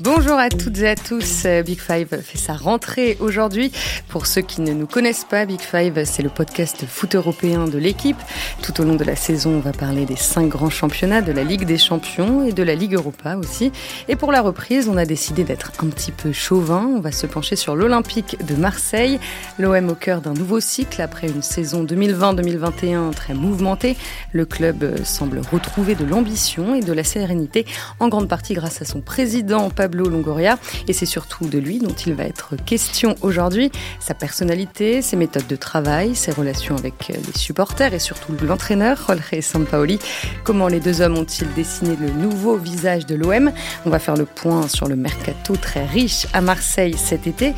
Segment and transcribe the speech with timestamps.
[0.00, 1.44] Bonjour à toutes et à tous.
[1.66, 3.72] Big Five fait sa rentrée aujourd'hui.
[4.06, 7.78] Pour ceux qui ne nous connaissent pas, Big Five, c'est le podcast foot européen de
[7.78, 8.16] l'équipe.
[8.62, 11.42] Tout au long de la saison, on va parler des cinq grands championnats, de la
[11.42, 13.72] Ligue des Champions et de la Ligue Europa aussi.
[14.06, 16.86] Et pour la reprise, on a décidé d'être un petit peu chauvin.
[16.86, 19.18] On va se pencher sur l'Olympique de Marseille.
[19.58, 23.96] L'OM au cœur d'un nouveau cycle après une saison 2020-2021 très mouvementée.
[24.30, 27.66] Le club semble retrouver de l'ambition et de la sérénité,
[27.98, 30.58] en grande partie grâce à son président Longoria.
[30.86, 33.70] Et c'est surtout de lui dont il va être question aujourd'hui.
[34.00, 39.40] Sa personnalité, ses méthodes de travail, ses relations avec les supporters et surtout l'entraîneur, Jorge
[39.40, 39.98] Sampaoli.
[40.44, 43.52] Comment les deux hommes ont-ils dessiné le nouveau visage de l'OM
[43.86, 47.54] On va faire le point sur le mercato très riche à Marseille cet été.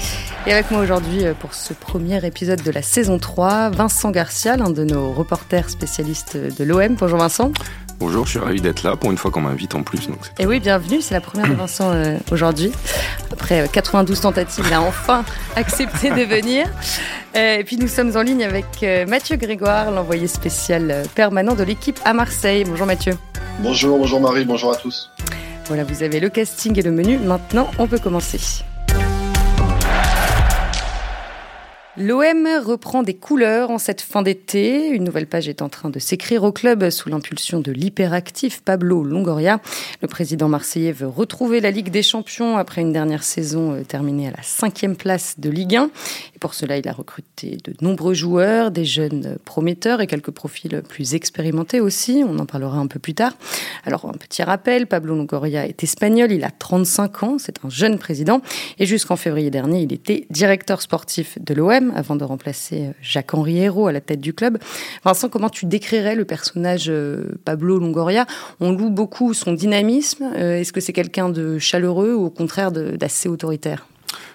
[0.46, 4.56] Et avec moi aujourd'hui euh, pour ce premier épisode de la saison 3, Vincent Garcia,
[4.56, 6.94] l'un de nos reporters spécialistes de l'OM.
[6.94, 7.52] Bonjour Vincent.
[8.00, 10.08] Bonjour, je suis ravi d'être là pour une fois qu'on m'invite en plus.
[10.08, 12.72] Donc et oui, bienvenue, c'est la première de Vincent euh, aujourd'hui.
[13.30, 15.22] Après 92 euh, tentatives, il a enfin
[15.56, 16.66] accepté de venir.
[17.36, 22.00] Euh, et puis nous sommes en ligne avec Mathieu Grégoire, l'envoyé spécial permanent de l'équipe
[22.06, 22.64] à Marseille.
[22.64, 23.18] Bonjour Mathieu.
[23.58, 25.10] Bonjour, bonjour Marie, bonjour à tous.
[25.66, 27.18] Voilà, vous avez le casting et le menu.
[27.18, 28.64] Maintenant, on peut commencer.
[32.00, 34.88] L'OM reprend des couleurs en cette fin d'été.
[34.88, 39.04] Une nouvelle page est en train de s'écrire au club sous l'impulsion de l'hyperactif Pablo
[39.04, 39.60] Longoria.
[40.00, 44.28] Le président marseillais veut retrouver la Ligue des Champions après une dernière saison euh, terminée
[44.28, 45.90] à la cinquième place de Ligue 1.
[46.34, 50.80] Et pour cela, il a recruté de nombreux joueurs, des jeunes prometteurs et quelques profils
[50.88, 52.24] plus expérimentés aussi.
[52.26, 53.34] On en parlera un peu plus tard.
[53.84, 57.98] Alors, un petit rappel, Pablo Longoria est espagnol, il a 35 ans, c'est un jeune
[57.98, 58.40] président.
[58.78, 63.58] Et jusqu'en février dernier, il était directeur sportif de l'OM avant de remplacer euh, Jacques-Henri
[63.58, 64.58] Hérault à la tête du club.
[65.04, 68.26] Vincent, comment tu décrirais le personnage euh, Pablo Longoria?
[68.60, 70.30] On loue beaucoup son dynamisme.
[70.36, 73.86] Euh, est-ce que c'est quelqu'un de chaleureux ou au contraire d'assez autoritaire?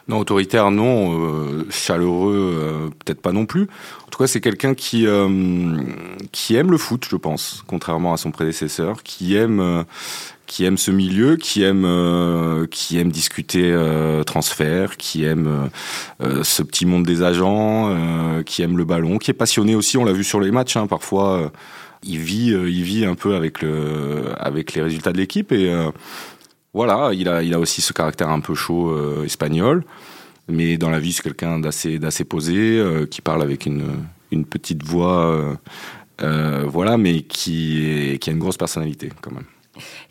[0.08, 1.66] Non, autoritaire, non.
[1.72, 3.64] chaleureux, peut-être pas non plus.
[4.06, 5.08] En tout cas, c'est quelqu'un qui
[6.32, 9.84] qui aime le foot, je pense, contrairement à son prédécesseur, qui aime
[10.46, 15.70] qui aime ce milieu, qui aime euh, qui aime discuter euh, transfert, qui aime
[16.22, 19.98] euh, ce petit monde des agents, euh, qui aime le ballon, qui est passionné aussi.
[19.98, 20.78] On l'a vu sur les matchs.
[20.78, 21.52] Hein, parfois,
[22.04, 25.74] il vit il vit un peu avec le avec les résultats de l'équipe et
[26.74, 27.12] voilà.
[27.14, 29.84] Il a il a aussi ce caractère un peu chaud espagnol,
[30.48, 33.86] mais dans la vie c'est quelqu'un d'assez d'assez posé, qui parle avec une
[34.32, 35.58] une petite voix.
[36.20, 39.46] voilà, mais qui, est, qui a une grosse personnalité quand même.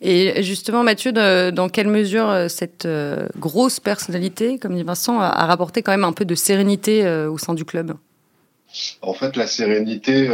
[0.01, 5.47] Et justement, Mathieu, dans quelle mesure euh, cette euh, grosse personnalité, comme dit Vincent, a
[5.47, 7.95] rapporté quand même un peu de sérénité euh, au sein du club?
[9.03, 10.27] En fait, la sérénité,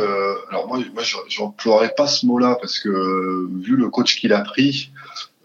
[0.49, 2.89] alors moi, moi j'emploierais pas ce mot-là parce que
[3.61, 4.91] vu le coach qu'il a pris,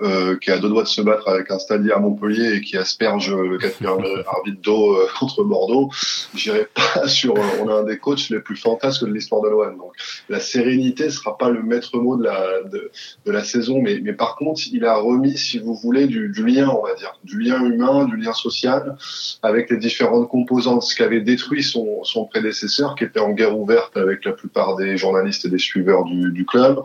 [0.01, 2.75] euh, qui a deux doigts de se battre avec un stadier à Montpellier et qui
[2.75, 5.89] asperge le quatrième arbitre d'eau euh, contre Bordeaux,
[6.33, 7.38] j'irai pas sur.
[7.38, 9.78] Euh, on a un des coachs les plus fantasques de l'histoire de l'OM.
[9.78, 9.94] Donc
[10.28, 12.91] la sérénité sera pas le maître mot de la de,
[13.25, 16.45] de, la saison, mais mais par contre, il a remis, si vous voulez, du, du
[16.45, 18.97] lien, on va dire, du lien humain, du lien social,
[19.44, 20.84] avec les différentes composantes.
[20.84, 24.97] Ce qu'avait détruit son son prédécesseur, qui était en guerre ouverte avec la plupart des
[24.97, 26.81] journalistes et des suiveurs du, du club,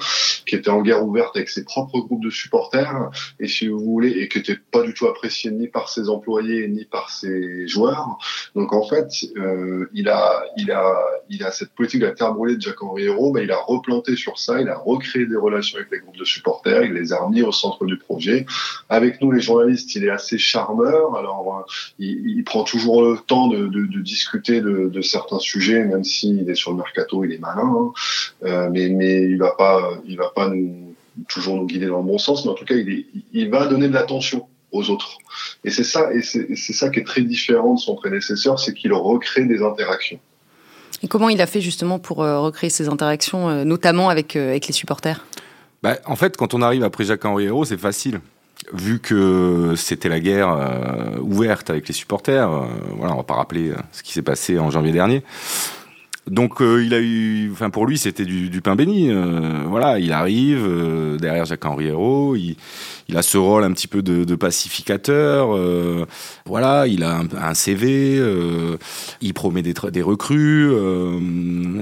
[0.46, 2.99] qui était en guerre ouverte avec ses propres groupes de supporters
[3.38, 6.68] et si vous voulez, et qui n'était pas du tout apprécié ni par ses employés
[6.68, 8.18] ni par ses joueurs.
[8.54, 10.94] Donc en fait, euh, il a, il a,
[11.28, 13.58] il a cette politique de la terre brûlée de Jacques Henri Hérault, mais il a
[13.58, 17.12] replanté sur ça, il a recréé des relations avec les groupes de supporters, il les
[17.12, 18.46] a remis au centre du projet.
[18.88, 21.16] Avec nous, les journalistes, il est assez charmeur.
[21.16, 23.68] Alors, euh, il, prend toujours le temps de,
[24.02, 27.62] discuter de, de, certains sujets, même s'il est sur le mercato, il est malin.
[27.62, 27.92] Hein.
[28.44, 30.89] Euh, mais, mais il va pas, il va pas nous
[31.28, 33.88] toujours nous guider dans le bon sens, mais en tout cas, il, il va donner
[33.88, 35.18] de l'attention aux autres.
[35.64, 38.92] Et c'est ça, et c'est ça qui est très différent de son prédécesseur, c'est qu'il
[38.92, 40.20] recrée des interactions.
[41.02, 44.50] Et comment il a fait justement pour euh, recréer ces interactions, euh, notamment avec, euh,
[44.50, 45.24] avec les supporters?
[45.82, 48.20] Bah, En fait, quand on arrive après Jacques-Henri Hérault, c'est facile.
[48.74, 50.54] Vu que c'était la guerre
[51.22, 52.46] ouverte avec les supporters,
[52.94, 55.22] voilà, on va pas rappeler ce qui s'est passé en janvier dernier.
[56.30, 59.10] Donc euh, il a eu, enfin pour lui c'était du, pain béni.
[59.10, 62.56] Euh, voilà, il arrive euh, derrière Jacques-Henri Hérault, il,
[63.16, 65.58] a ce rôle un petit peu de, pacificateur.
[66.46, 68.22] voilà, il a un, CV,
[69.20, 70.72] il promet des, recrues.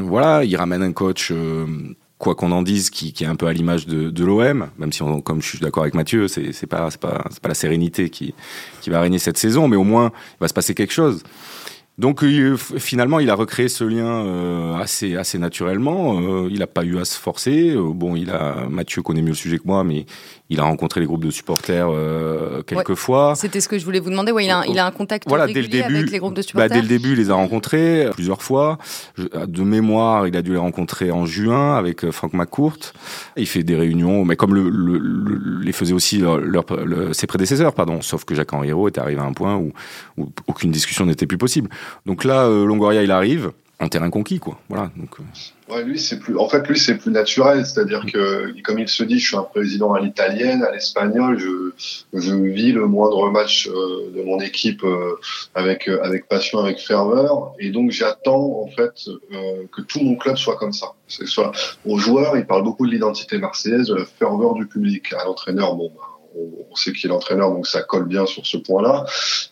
[0.00, 1.30] voilà, il ramène un coach.
[2.16, 5.02] quoi qu'on en dise, qui, est un peu à l'image de, de l'OM, même si,
[5.02, 8.32] on, comme je suis d'accord avec Mathieu, c'est pas, pas, pas la sérénité qui,
[8.80, 11.22] qui va régner cette saison, mais au moins, il va se passer quelque chose.
[11.98, 12.24] Donc
[12.78, 16.48] finalement, il a recréé ce lien assez assez naturellement.
[16.48, 17.74] il n'a pas eu à se forcer.
[17.76, 20.06] bon, il a Mathieu connaît mieux le sujet que moi, mais
[20.50, 23.34] il a rencontré les groupes de supporters euh, quelques fois.
[23.36, 24.32] C'était ce que je voulais vous demander.
[24.32, 26.34] Ouais, il, a, il a un contact voilà, régulier dès le début, avec les groupes
[26.34, 26.68] de supporters.
[26.68, 28.78] Bah, dès le début, il les a rencontrés euh, plusieurs fois.
[29.18, 32.78] de mémoire, il a dû les rencontrer en juin avec euh, Franck McCourt.
[33.36, 36.64] Il fait des réunions, mais comme le, le, les faisaient aussi leur,
[37.12, 38.00] ses prédécesseurs, pardon.
[38.00, 39.72] Sauf que Jacques Henriot est arrivé à un point où,
[40.16, 41.68] où aucune discussion n'était plus possible.
[42.06, 44.58] Donc là, euh, Longoria, il arrive en terrain conquis, quoi.
[44.68, 44.90] Voilà.
[44.96, 45.72] Donc, euh.
[45.72, 46.36] ouais, lui, c'est plus.
[46.36, 47.64] En fait, lui, c'est plus naturel.
[47.64, 51.38] C'est-à-dire que, comme il se dit, je suis un président à l'italienne, à l'espagnol.
[51.38, 51.72] Je,
[52.12, 55.14] je vis le moindre match euh, de mon équipe euh,
[55.54, 59.08] avec avec passion, avec ferveur, et donc j'attends en fait
[59.72, 60.94] que tout mon club soit comme ça.
[61.06, 61.52] C'est soit
[61.86, 65.12] aux joueurs, il parle beaucoup de l'identité marseillaise, de la ferveur du public.
[65.12, 65.92] À l'entraîneur, bon.
[65.94, 69.04] Bah, on sait qu'il est l'entraîneur, donc ça colle bien sur ce point-là.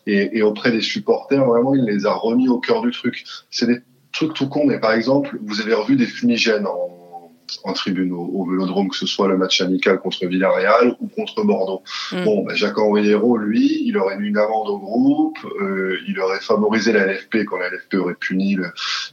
[0.07, 3.25] Et, et, auprès des supporters, vraiment, il les a remis au cœur du truc.
[3.51, 3.81] C'est des
[4.17, 7.33] truc tout con, mais par exemple, vous avez revu des fumigènes en,
[7.65, 11.83] en tribune au, Vélodrome, que ce soit le match amical contre Villarreal ou contre Bordeaux.
[12.13, 12.25] Mm.
[12.25, 16.41] Bon, bah, Jacques Henriero, lui, il aurait mis une amende au groupe, euh, il aurait
[16.41, 18.57] favorisé la LFP quand la LFP aurait puni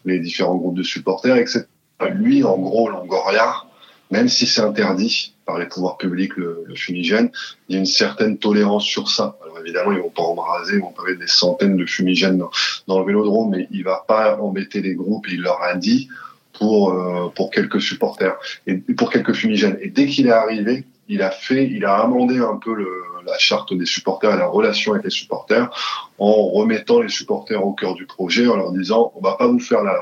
[0.05, 1.65] les différents groupes de supporters, etc.
[2.13, 3.63] Lui, en gros, Longoria,
[4.11, 7.31] même si c'est interdit par les pouvoirs publics le, fumigène,
[7.67, 9.37] il y a une certaine tolérance sur ça.
[9.43, 12.51] Alors évidemment, ils vont pas embraser, ils vont pas mettre des centaines de fumigènes dans,
[12.87, 15.27] dans, le vélodrome, mais il va pas embêter les groupes.
[15.29, 16.09] Il leur a dit
[16.53, 18.35] pour euh, quelques supporters
[18.67, 19.77] et pour quelques fumigènes.
[19.81, 22.87] Et dès qu'il est arrivé, il a fait, il a amendé un peu le,
[23.25, 25.69] la charte des supporters et la relation avec les supporters
[26.19, 29.59] en remettant les supporters au cœur du projet, en leur disant on va pas vous
[29.59, 29.97] faire la,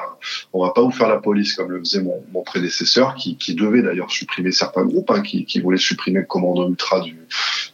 [0.53, 3.81] on va pas vous faire la police comme le faisait mon, prédécesseur, qui, qui devait
[3.81, 7.15] d'ailleurs supprimer certains groupes, hein, qui, qui voulait supprimer le commando ultra du,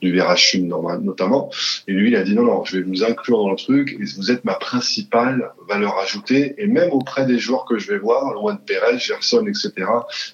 [0.01, 0.57] du VRH
[1.01, 1.49] notamment.
[1.87, 4.05] Et lui, il a dit non, non, je vais vous inclure dans le truc et
[4.15, 6.55] vous êtes ma principale valeur ajoutée.
[6.57, 9.71] Et même auprès des joueurs que je vais voir, Juan Perez, Gerson, etc.,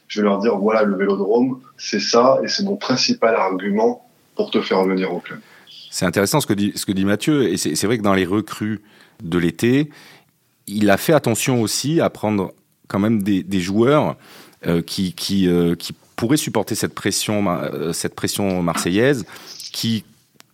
[0.07, 4.51] je vais leur dire voilà, le vélodrome, c'est ça et c'est mon principal argument pour
[4.51, 5.39] te faire venir au club.
[5.91, 8.25] C'est intéressant ce que dit, ce que dit Mathieu, et c'est vrai que dans les
[8.25, 8.81] recrues
[9.21, 9.89] de l'été,
[10.65, 12.53] il a fait attention aussi à prendre
[12.87, 14.15] quand même des, des joueurs
[14.65, 19.25] euh, qui, qui, euh, qui pourraient supporter cette pression, euh, cette pression marseillaise,
[19.71, 20.03] qui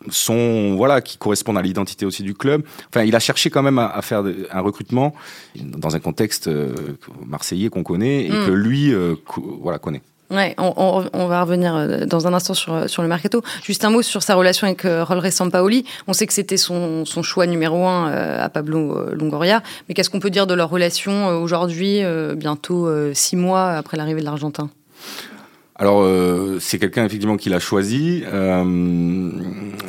[0.09, 2.63] sont voilà qui correspondent à l'identité aussi du club.
[2.89, 5.13] Enfin, il a cherché quand même à, à faire un recrutement
[5.55, 6.73] dans un contexte euh,
[7.25, 8.45] marseillais qu'on connaît et mm.
[8.45, 9.15] que lui euh,
[9.61, 10.01] voilà connaît.
[10.31, 13.41] Ouais, on, va revenir euh, dans un instant sur, sur le mercato.
[13.63, 15.85] Juste un mot sur sa relation avec euh, Rolre Sampaoli.
[16.07, 20.11] On sait que c'était son, son choix numéro un euh, à Pablo Longoria, mais qu'est-ce
[20.11, 22.01] qu'on peut dire de leur relation aujourd'hui,
[22.35, 24.69] bientôt six mois après l'arrivée de l'Argentin?
[25.79, 29.31] Alors euh, c'est quelqu'un effectivement qu'il a choisi, euh,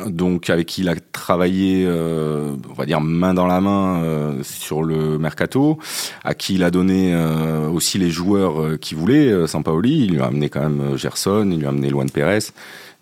[0.07, 4.83] donc avec qui il a travaillé, euh, on va dire main dans la main sur
[4.83, 5.79] le mercato,
[6.23, 7.13] à qui il a donné
[7.73, 9.47] aussi les joueurs qu'il voulait.
[9.47, 12.39] Sampaoli, il lui a amené quand même Gerson, il lui a amené Luan Pérez.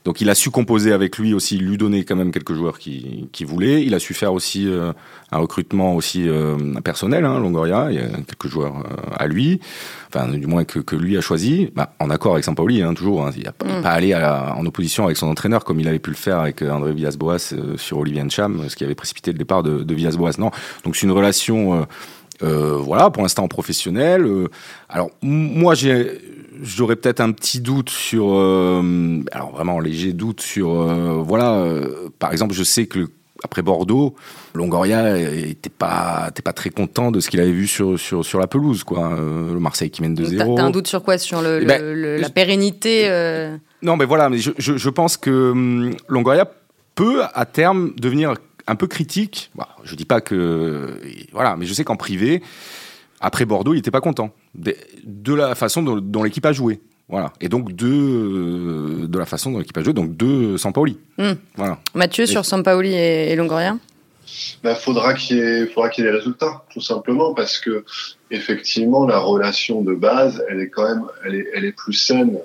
[0.05, 3.27] Donc il a su composer avec lui aussi, lui donner quand même quelques joueurs qui,
[3.33, 3.83] qui voulait.
[3.83, 4.93] Il a su faire aussi euh,
[5.31, 7.87] un recrutement aussi euh, personnel, hein, Longoria.
[7.91, 9.59] Il y a quelques joueurs euh, à lui,
[10.07, 13.25] enfin du moins que, que lui a choisi, bah, en accord avec Sampaoli, hein, toujours.
[13.25, 13.31] Hein.
[13.35, 13.81] Il n'a mm.
[13.83, 16.61] pas allé à en opposition avec son entraîneur comme il avait pu le faire avec
[16.61, 20.37] André Villas-Boas sur Olivier Ncham, ce qui avait précipité le départ de, de Villas-Boas.
[20.39, 20.51] Non,
[20.85, 21.85] donc c'est une relation.
[22.41, 24.25] voilà, pour l'instant professionnelle.
[24.87, 30.81] alors moi, j'ai j'aurais peut-être un petit doute sur, euh, alors vraiment léger doute sur,
[30.81, 33.07] euh, voilà, euh, par exemple, je sais que
[33.43, 34.15] après Bordeaux,
[34.53, 38.37] Longoria était pas, était pas très content de ce qu'il avait vu sur, sur, sur
[38.37, 39.17] la pelouse, quoi.
[39.17, 40.57] le Marseille qui mène 2-0.
[40.57, 41.17] T'as un doute sur quoi?
[41.17, 43.07] Sur le, eh ben, la pérennité
[43.81, 46.51] Non, mais voilà, mais je, je, je pense que hum, Longoria
[46.95, 48.33] peut à terme devenir
[48.67, 49.51] un peu critique.
[49.55, 50.99] Bah, je dis pas que,
[51.31, 52.43] voilà, mais je sais qu'en privé,
[53.21, 56.81] après Bordeaux, il n'était pas content de, la façon dont, l'équipe a joué.
[57.07, 57.33] Voilà.
[57.41, 60.97] Et donc de, de la façon dont l'équipe a joué, donc de Sampaoli.
[61.17, 61.33] Hmm.
[61.55, 61.79] Voilà.
[61.95, 63.77] Mathieu, sur Sampaoli et, et Longoria?
[64.63, 67.83] Ben, faudra qu'il y ait, faudra qu'il y ait des résultats, tout simplement, parce que
[68.29, 72.37] effectivement, la relation de base, elle est quand même, elle est, elle est plus saine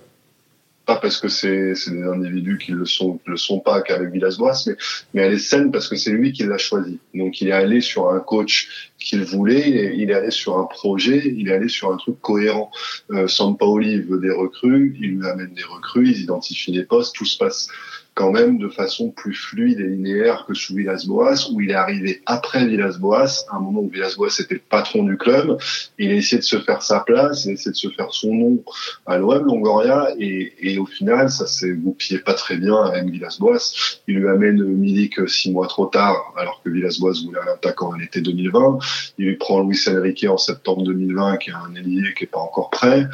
[0.86, 4.76] pas parce que c'est des individus qui le sont le sont pas qu'avec Villas-Boas, mais
[5.14, 6.98] mais elle est saine parce que c'est lui qui l'a choisi.
[7.14, 11.22] Donc il est allé sur un coach qu'il voulait, il est allé sur un projet,
[11.36, 12.70] il est allé sur un truc cohérent.
[13.10, 17.24] Euh, Sampaoli veut des recrues, il lui amène des recrues, ils identifient les postes, tout
[17.24, 17.68] se passe
[18.14, 22.22] quand même de façon plus fluide et linéaire que sous Villas-Boas, où il est arrivé
[22.26, 25.58] après Villas-Boas, à un moment où Villas-Boas était le patron du club.
[25.98, 28.34] Il a essayé de se faire sa place, il a essayé de se faire son
[28.34, 28.64] nom
[29.06, 34.00] à l'OM Longoria, et, et, au final, ça s'est goupillé pas très bien avec Villas-Boas.
[34.06, 37.98] Il lui amène Milik six mois trop tard, alors que Villas-Boas voulait un attaquant en
[37.98, 38.78] été 2020.
[39.18, 42.70] Il prend Luis Enrique en septembre 2020, qui est un ailier qui est pas encore
[42.70, 43.06] prêt.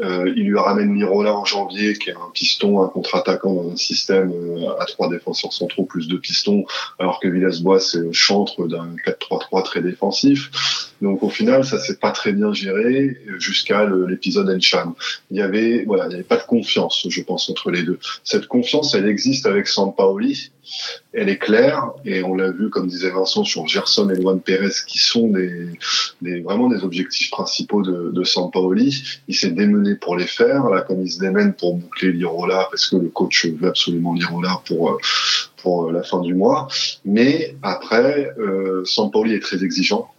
[0.00, 3.76] Euh, il lui ramène Mirola en janvier, qui est un piston, un contre-attaquant dans un
[3.76, 6.64] système euh, à trois défenseurs centraux plus deux pistons,
[6.98, 10.50] alors que Villas-Boas c'est le chantre d'un 4-3-3 très défensif.
[11.00, 14.94] Donc au final, ça s'est pas très bien géré jusqu'à l'épisode Encham.
[15.30, 17.98] Il y avait voilà, il n'y avait pas de confiance, je pense, entre les deux.
[18.24, 20.52] Cette confiance, elle existe avec Sampaoli.
[21.12, 24.70] Elle est claire et on l'a vu, comme disait Vincent, sur Gerson et Luan Pérez,
[24.86, 29.02] qui sont des, vraiment des objectifs principaux de, de Sampaoli.
[29.28, 32.88] Il s'est démené pour les faire, là, comme il se démène pour boucler l'Irola, parce
[32.88, 34.98] que le coach veut absolument l'Irola pour
[35.62, 36.68] pour la fin du mois.
[37.04, 40.10] Mais après, euh, Sampaoli est très exigeant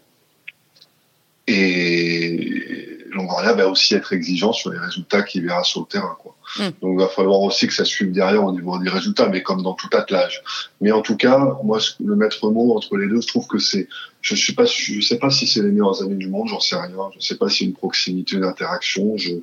[1.48, 6.18] et Longoria va aussi être exigeant sur les résultats qu'il verra sur le terrain.
[6.20, 6.36] Quoi.
[6.58, 6.62] Mm.
[6.82, 9.64] Donc il va falloir aussi que ça suive derrière au niveau des résultats, mais comme
[9.64, 10.44] dans tout attelage.
[10.82, 13.88] Mais en tout cas, moi, le maître mot entre les deux, je trouve que c'est,
[14.22, 16.76] je suis pas, je sais pas si c'est les meilleurs amis du monde, j'en sais
[16.76, 17.10] rien.
[17.18, 19.34] Je sais pas si une proximité, d'interaction, je,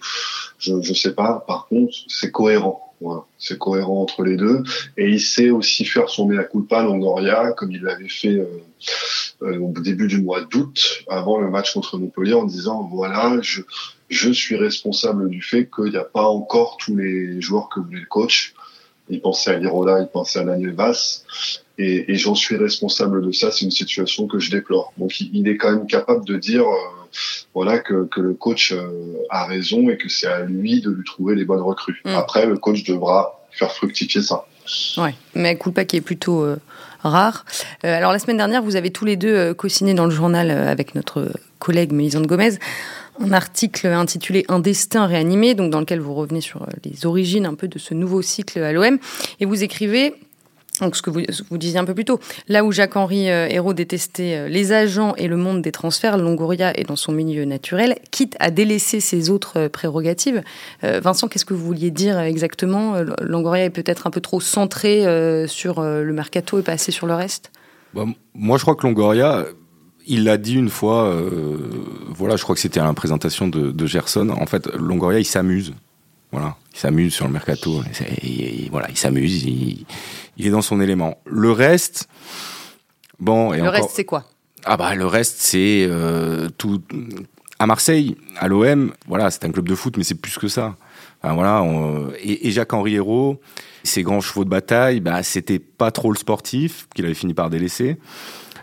[0.58, 1.44] je, je sais pas.
[1.46, 2.94] Par contre, c'est cohérent.
[3.00, 3.22] Voilà.
[3.38, 4.62] C'est cohérent entre les deux.
[4.96, 8.46] Et il sait aussi faire son mea culpa Longoria, comme il l'avait fait euh,
[9.40, 13.62] au début du mois d'août, avant le match contre Montpellier, en disant voilà, je,
[14.10, 18.00] je suis responsable du fait qu'il n'y a pas encore tous les joueurs que voulait
[18.00, 18.54] le coach.
[19.08, 21.24] Il pensait à Lirola, il pensait à Daniel Vass.
[21.78, 23.50] Et, et j'en suis responsable de ça.
[23.50, 24.92] C'est une situation que je déplore.
[24.98, 26.76] Donc il, est quand même capable de dire euh,
[27.54, 31.04] voilà que, que, le coach euh, a raison et que c'est à lui de lui
[31.04, 32.00] trouver les bonnes recrues.
[32.04, 32.10] Mm.
[32.10, 34.44] Après, le coach devra faire fructifier ça.
[34.98, 36.44] Ouais, mais pas qui est plutôt
[37.08, 37.44] rare.
[37.84, 40.50] Euh, alors la semaine dernière, vous avez tous les deux euh, co-signé dans le journal
[40.50, 42.58] euh, avec notre collègue Mélisande Gomez
[43.22, 47.54] un article intitulé Un destin réanimé, donc dans lequel vous revenez sur les origines un
[47.54, 48.98] peu de ce nouveau cycle à l'OM,
[49.40, 50.14] et vous écrivez
[50.80, 54.36] donc ce que vous, disiez un peu plus tôt, là où Jacques-Henri euh, Hérault détestait
[54.36, 58.36] euh, les agents et le monde des transferts, Longoria est dans son milieu naturel, quitte
[58.40, 60.42] à délaisser ses autres euh, prérogatives.
[60.82, 62.94] Vincent, qu'est-ce que vous vouliez dire exactement?
[63.20, 65.04] Longoria est peut-être un peu trop centré
[65.46, 67.50] sur le mercato et pas assez sur le reste?
[67.94, 69.46] Bah, Moi, je crois que Longoria,
[70.06, 71.14] il l'a dit une fois,
[72.08, 75.74] voilà, je crois que c'était à la présentation de, Gerson, en fait, Longoria, il s'amuse.
[76.32, 77.82] Voilà, il s'amuse sur le mercato.
[78.70, 79.44] voilà, il s'amuse,
[80.46, 81.18] est dans son élément.
[81.26, 82.08] Le reste,
[83.18, 83.52] bon.
[83.52, 84.24] Et le reste, c'est quoi?
[84.64, 86.82] Ah bah le reste, c'est euh, tout.
[87.58, 90.76] À Marseille, à l'OM, voilà, c'est un club de foot, mais c'est plus que ça.
[91.22, 91.62] Enfin, voilà,
[92.22, 93.38] et, Jacques-Henri Hérault,
[93.84, 97.50] ses grands chevaux de bataille, bah, c'était pas trop le sportif qu'il avait fini par
[97.50, 97.98] délaisser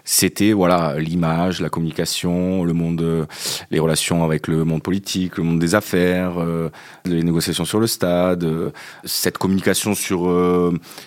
[0.10, 3.26] c'était voilà l'image, la communication, le monde, euh,
[3.72, 6.70] les relations avec le monde politique, le monde des affaires, euh,
[7.04, 8.72] les négociations sur le stade, euh,
[9.04, 10.32] cette communication sur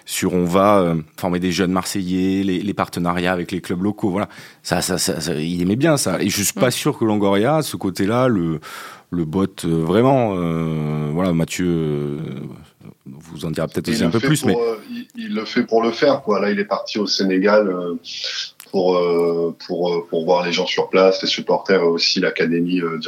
[0.04, 4.28] sur on va former des jeunes Marseillais, les, les, partenariats avec les clubs locaux, voilà,
[4.62, 6.21] ça, ça, ça, il aimait bien ça.
[6.21, 6.73] Et je suis pas mm.
[6.73, 8.61] sûr que Longoria, ce côté-là, le
[9.12, 10.35] le bot vraiment.
[11.12, 12.19] voilà, Mathieu
[13.07, 14.57] vous en dira peut-être aussi un peu plus, mais
[14.90, 16.23] il, il, le fait pour le faire.
[16.23, 16.40] Quoi.
[16.40, 17.95] Là, il est parti au Sénégal euh,
[18.70, 22.98] pour euh, pour voir les gens sur place, les supporters aussi l'académie euh,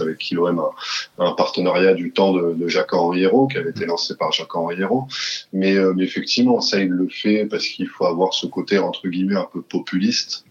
[0.00, 0.70] avec qui l'OM a
[1.18, 4.54] un partenariat du temps de, de Jacques Henri Hérault qui avait été lancé par Jacques
[4.54, 5.06] Henri Hérault.
[5.52, 9.36] Mais, mais effectivement, ça il le fait parce qu'il faut avoir ce côté entre guillemets
[9.36, 10.44] un peu populiste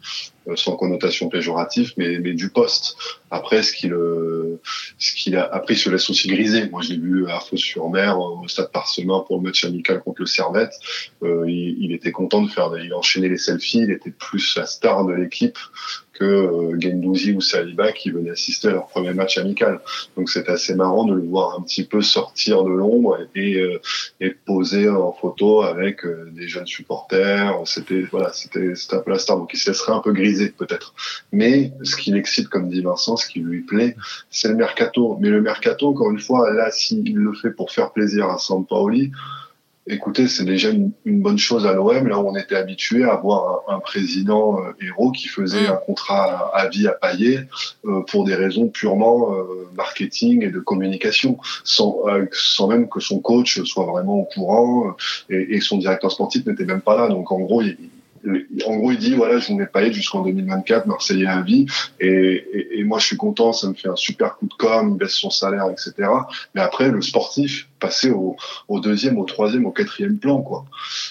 [0.47, 2.95] euh, sans connotation péjorative, mais, mais du poste.
[3.33, 4.59] Après, ce qu'il euh,
[4.99, 6.69] ce qu'il a il se laisse aussi griser.
[6.69, 10.25] Moi, je l'ai vu à Fos-sur-Mer au Stade Parsemin pour le match amical contre le
[10.25, 10.73] Servette.
[11.23, 13.79] Euh, il, il, était content de faire, il enchaînait les selfies.
[13.79, 15.57] Il était plus la star de l'équipe
[16.13, 19.79] que euh, Gendouzi ou Saliba qui venaient assister à leur premier match amical.
[20.17, 23.79] Donc c'est assez marrant de le voir un petit peu sortir de l'ombre et, et,
[24.19, 26.01] et, poser en photo avec
[26.33, 27.55] des jeunes supporters.
[27.65, 29.37] C'était voilà, c'était un peu la star.
[29.37, 30.93] Donc il se laisserait un peu griser peut-être.
[31.31, 33.95] Mais ce qui l'excite, comme dit Vincent, ce qui lui plaît,
[34.29, 35.17] c'est le mercato.
[35.19, 39.11] Mais le mercato, encore une fois, là, s'il le fait pour faire plaisir à Sampaoli,
[39.87, 43.63] écoutez, c'est déjà une, bonne chose à l'OM, là où on était habitué à avoir
[43.67, 45.71] un, président euh, héros qui faisait mm.
[45.71, 47.39] un contrat à, vie à payer
[47.85, 52.01] euh, pour des raisons purement euh, marketing et de communication, sans,
[52.31, 54.95] sans même que son coach soit vraiment au courant
[55.29, 57.07] et, et son directeur sportif n'était même pas là.
[57.07, 57.77] Donc en gros, il,
[58.65, 61.65] en gros, il dit voilà, je n'ai pas être jusqu'en 2024, Marseillais à vie,
[61.99, 64.97] et, et, moi je suis content, ça me fait un super coup de com, il
[64.97, 66.09] baisse son salaire, etc.
[66.55, 68.35] Mais après, le sportif, passer au,
[68.67, 70.65] au deuxième, au troisième, au quatrième plan, quoi.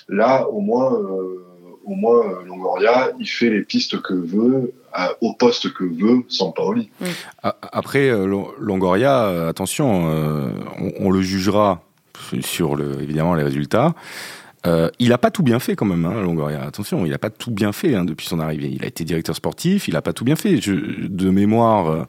[0.08, 1.44] Là, au moins, euh,
[1.84, 4.72] au moins euh, Longoria, il fait les pistes que veut,
[5.20, 6.90] au poste que veut Sampaoli.
[7.00, 7.06] Mm.
[7.42, 8.26] Après, euh,
[8.58, 11.82] Longoria, attention, on, on, le jugera
[12.40, 13.94] sur le, évidemment les résultats.
[14.66, 16.62] Euh, il n'a pas tout bien fait quand même, hein, Longoria.
[16.62, 18.70] Attention, il n'a pas tout bien fait hein, depuis son arrivée.
[18.70, 20.60] Il a été directeur sportif, il n'a pas tout bien fait.
[20.60, 20.72] Je,
[21.06, 22.04] de mémoire, euh,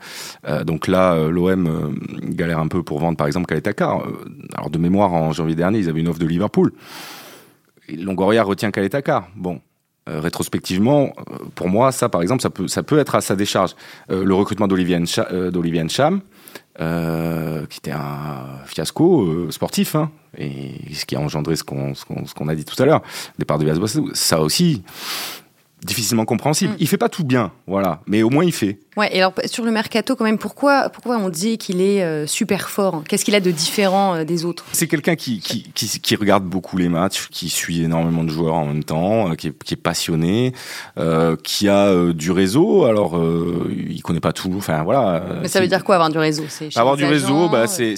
[0.48, 4.00] euh donc là, euh, l'OM euh, galère un peu pour vendre, par exemple, Kaletaka.
[4.56, 6.74] Alors de mémoire, en janvier dernier, ils avaient une offre de Liverpool.
[7.90, 9.28] Longoria retient Kaletaka.
[9.36, 9.62] Bon,
[10.08, 11.14] rétrospectivement,
[11.56, 13.76] pour moi, ça, par exemple, ça peut, ça peut être à sa décharge.
[14.10, 15.00] le recrutement d'Olivier
[15.90, 16.22] Cham,
[16.80, 22.48] euh, qui était un fiasco euh, sportif, hein, et ce qui a engendré ce qu'on
[22.48, 23.02] a dit tout à l'heure,
[23.38, 24.82] départ de Villas ça aussi,
[25.84, 26.74] difficilement compréhensible.
[26.74, 26.78] Mm.
[26.80, 28.80] Il fait pas tout bien, voilà, mais au moins il fait.
[28.98, 32.28] Ouais, et alors sur le mercato quand même, pourquoi, pourquoi on dit qu'il est euh,
[32.28, 33.04] super fort?
[33.08, 34.66] Qu'est-ce qu'il a de différent euh, des autres?
[34.74, 38.56] C'est quelqu'un qui, qui, qui, qui, regarde beaucoup les matchs, qui suit énormément de joueurs
[38.56, 40.54] en même temps, euh, qui, est, qui, est, passionné,
[41.44, 42.86] qui a du réseau.
[42.86, 43.20] Alors,
[43.70, 44.54] il connaît pas tout.
[44.56, 45.24] Enfin voilà.
[45.42, 46.44] Mais ça veut dire quoi avoir du réseau?
[46.76, 47.96] Avoir du réseau, bah, c'est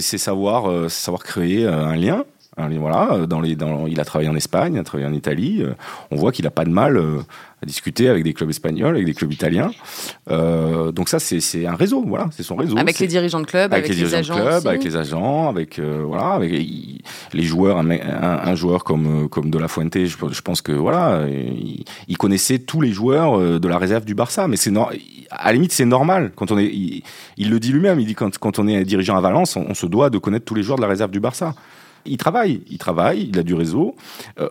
[0.00, 2.24] savoir, savoir créer un lien
[2.56, 5.62] voilà, dans les, dans, il a travaillé en Espagne, il a travaillé en Italie.
[5.62, 5.74] Euh,
[6.10, 7.20] on voit qu'il n'a pas de mal euh,
[7.62, 9.72] à discuter avec des clubs espagnols, avec des clubs italiens.
[10.30, 12.78] Euh, donc ça, c'est un réseau, voilà, c'est son réseau.
[12.78, 16.52] Avec les dirigeants de club, avec, les, agents, club, avec les agents, avec voilà, avec
[16.52, 17.78] les joueurs.
[17.78, 21.26] Un, un, joueur comme comme De La Fuente, je, je pense que voilà,
[22.08, 24.46] il, connaissait tous les joueurs de la réserve du Barça.
[24.46, 24.72] Mais c'est
[25.30, 26.72] à la limite, c'est normal quand on est.
[27.36, 27.98] Il, le dit lui-même.
[27.98, 30.44] Il dit quand quand on est dirigeant à Valence, on, on se doit de connaître
[30.44, 31.54] tous les joueurs de la réserve du Barça
[32.06, 33.96] il travaille, il travaille, il a du réseau,
[34.38, 34.48] euh,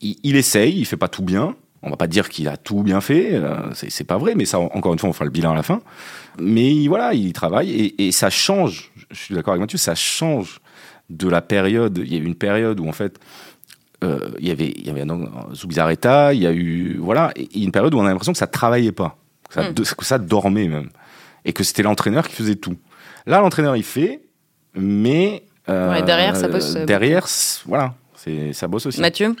[0.00, 1.56] il, essaye, il fait pas tout bien.
[1.84, 4.60] On va pas dire qu'il a tout bien fait, euh, c'est pas vrai, mais ça,
[4.60, 5.82] encore une fois, on fera le bilan à la fin.
[6.38, 8.92] Mais voilà, il travaille et, ça change.
[9.10, 10.60] Je suis d'accord avec Mathieu, ça change
[11.10, 11.98] de la période.
[11.98, 13.18] Il y a eu une période où en fait,
[14.04, 15.04] euh, il y avait, il y avait
[15.54, 18.46] Zubizarreta, il y a eu voilà, et une période où on a l'impression que ça
[18.46, 19.18] travaillait pas,
[19.48, 19.74] que ça, hmm.
[19.74, 20.90] que ça dormait même,
[21.44, 22.76] et que c'était l'entraîneur qui faisait tout.
[23.26, 24.22] Là, l'entraîneur il fait,
[24.74, 26.76] mais derrière, ça bosse.
[26.76, 27.26] Euh, derrière,
[27.66, 27.94] voilà,
[28.52, 29.00] ça bosse aussi.
[29.00, 29.34] Mathieu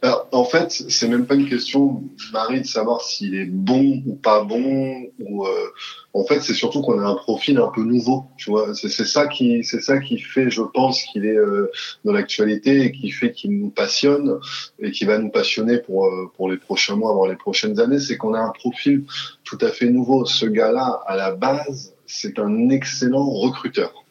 [0.00, 4.14] alors, en fait, c'est même pas une question, Marie, de savoir s'il est bon ou
[4.14, 5.10] pas bon.
[5.18, 5.50] Ou euh,
[6.12, 8.26] en fait, c'est surtout qu'on a un profil un peu nouveau.
[8.36, 11.72] Tu vois, c'est ça qui, c'est ça qui fait, je pense, qu'il est euh,
[12.04, 14.38] dans l'actualité et qui fait qu'il nous passionne
[14.78, 17.98] et qui va nous passionner pour pour les prochains mois, voire les prochaines années.
[17.98, 19.04] C'est qu'on a un profil
[19.42, 20.26] tout à fait nouveau.
[20.26, 24.05] Ce gars-là, à la base, c'est un excellent recruteur.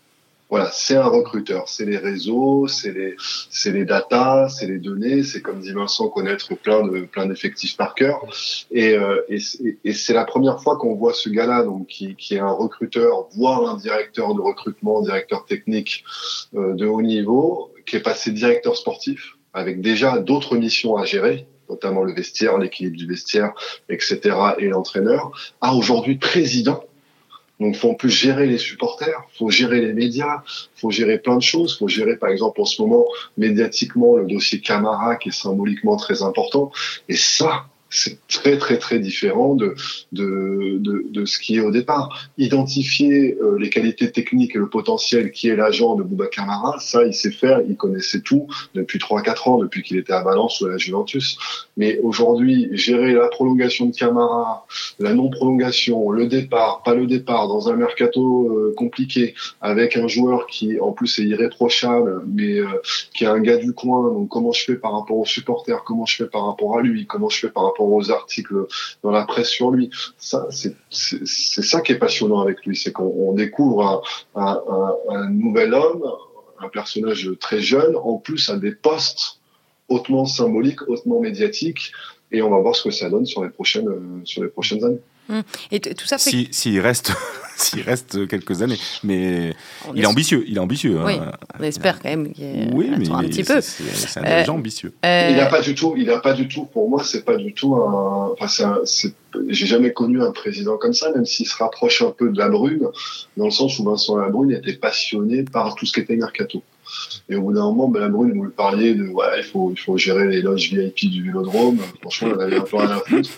[0.49, 3.15] Voilà, c'est un recruteur, c'est les réseaux, c'est les,
[3.49, 7.75] c'est les datas, c'est les données, c'est comme dit Vincent connaître plein de plein d'effectifs
[7.75, 8.23] par cœur.
[8.69, 9.39] Et, euh, et,
[9.83, 13.27] et c'est la première fois qu'on voit ce gars-là, donc qui, qui est un recruteur,
[13.35, 16.03] voire un directeur de recrutement, directeur technique
[16.53, 21.47] euh, de haut niveau, qui est passé directeur sportif avec déjà d'autres missions à gérer
[21.69, 23.53] notamment le vestiaire, l'équilibre du vestiaire,
[23.89, 24.19] etc.,
[24.59, 25.31] et l'entraîneur,
[25.61, 26.83] à aujourd'hui président
[27.59, 30.43] donc, faut en plus gérer les supporters, faut gérer les médias,
[30.75, 31.77] faut gérer plein de choses.
[31.77, 33.05] Faut gérer, par exemple, en ce moment,
[33.37, 36.71] médiatiquement, le dossier Camara, qui est symboliquement très important.
[37.07, 39.75] Et ça, c'est très très très différent de,
[40.11, 42.29] de, de, ce qui est au départ.
[42.37, 47.05] Identifier euh, les qualités techniques et le potentiel qui est l'agent de Bouba Camara, ça
[47.05, 50.65] il sait faire, il connaissait tout depuis 3-4 ans, depuis qu'il était à Valence ou
[50.65, 51.37] à la Juventus.
[51.77, 54.65] Mais aujourd'hui, gérer la prolongation de Camara,
[54.99, 60.47] la non-prolongation, le départ, pas le départ, dans un mercato euh, compliqué, avec un joueur
[60.47, 62.67] qui en plus est irréprochable, mais euh,
[63.13, 66.05] qui est un gars du coin, donc comment je fais par rapport aux supporters, comment
[66.05, 68.67] je fais par rapport à lui, comment je fais par rapport aux articles
[69.03, 69.89] dans la presse sur lui.
[70.17, 74.03] Ça, c'est ça qui est passionnant avec lui, c'est qu'on découvre
[74.35, 74.61] un,
[75.09, 76.03] un, nouvel homme,
[76.59, 79.39] un personnage très jeune, en plus à des postes
[79.89, 81.91] hautement symboliques, hautement médiatiques,
[82.31, 85.01] et on va voir ce que ça donne sur les prochaines, sur les prochaines années.
[85.29, 85.43] Hum.
[85.71, 86.47] Et tout ça fait...
[86.51, 87.11] S'il reste,
[87.55, 89.53] s'il reste quelques années, mais
[89.93, 90.99] il est ambitieux, il est ambitieux.
[91.03, 91.31] Oui, hein.
[91.59, 93.61] on espère quand même qu'il oui, mais un petit peu.
[93.61, 94.93] C'est un dirigeant euh, ambitieux.
[95.03, 96.65] Euh, il n'a pas du tout, il a pas du tout.
[96.65, 98.33] Pour moi, c'est pas du tout un.
[98.39, 98.79] Enfin,
[99.49, 102.49] j'ai jamais connu un président comme ça, même s'il se rapproche un peu de la
[102.49, 102.87] Brune,
[103.37, 106.63] dans le sens où Vincent Labrune était passionné par tout ce qui était mercato.
[107.29, 109.79] Et au bout d'un moment, Madame Brune, vous le parliez de, ouais, il faut, il
[109.79, 111.79] faut gérer les loges VIP du Vélodrome.
[112.01, 113.29] Franchement, on avait un peu rien à foutre.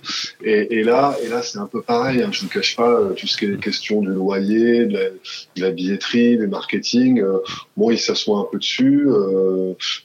[0.43, 2.21] Et, et là, et là, c'est un peu pareil.
[2.21, 5.11] Hein, je ne cache pas tout ce qui est question du loyer, de
[5.57, 7.23] la, billetterie, du marketing.
[7.75, 9.07] bon, il s'assoit un peu dessus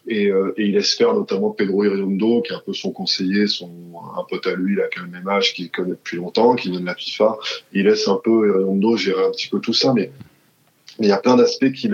[0.06, 3.70] et, et, il laisse faire notamment Pedro Iriondo, qui est un peu son conseiller, son
[4.16, 6.70] un pote à lui, là, qui a le même âge, qui connaît depuis longtemps, qui
[6.70, 7.38] vient de la FIFA.
[7.72, 10.10] Il laisse un peu Iriondo gérer un petit peu tout ça, mais
[10.98, 11.88] il y a plein d'aspects qui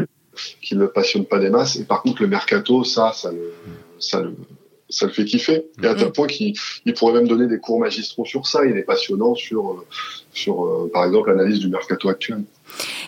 [0.63, 1.77] qui ne le passionnent pas des masses.
[1.77, 3.53] Et par contre, le mercato, ça, ça le,
[3.99, 4.35] ça le,
[4.89, 5.67] ça le fait kiffer.
[5.83, 6.13] Et à tel mm.
[6.13, 6.55] point qu'il
[6.87, 8.65] il pourrait même donner des cours magistraux sur ça.
[8.65, 9.87] Il est passionnant sur, euh,
[10.33, 12.43] sur euh, par exemple, l'analyse du mercato actuel.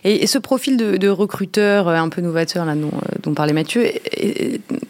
[0.04, 3.86] Et, ce profil de, de, recruteur euh, un peu novateur là, dont, dont parlait Mathieu,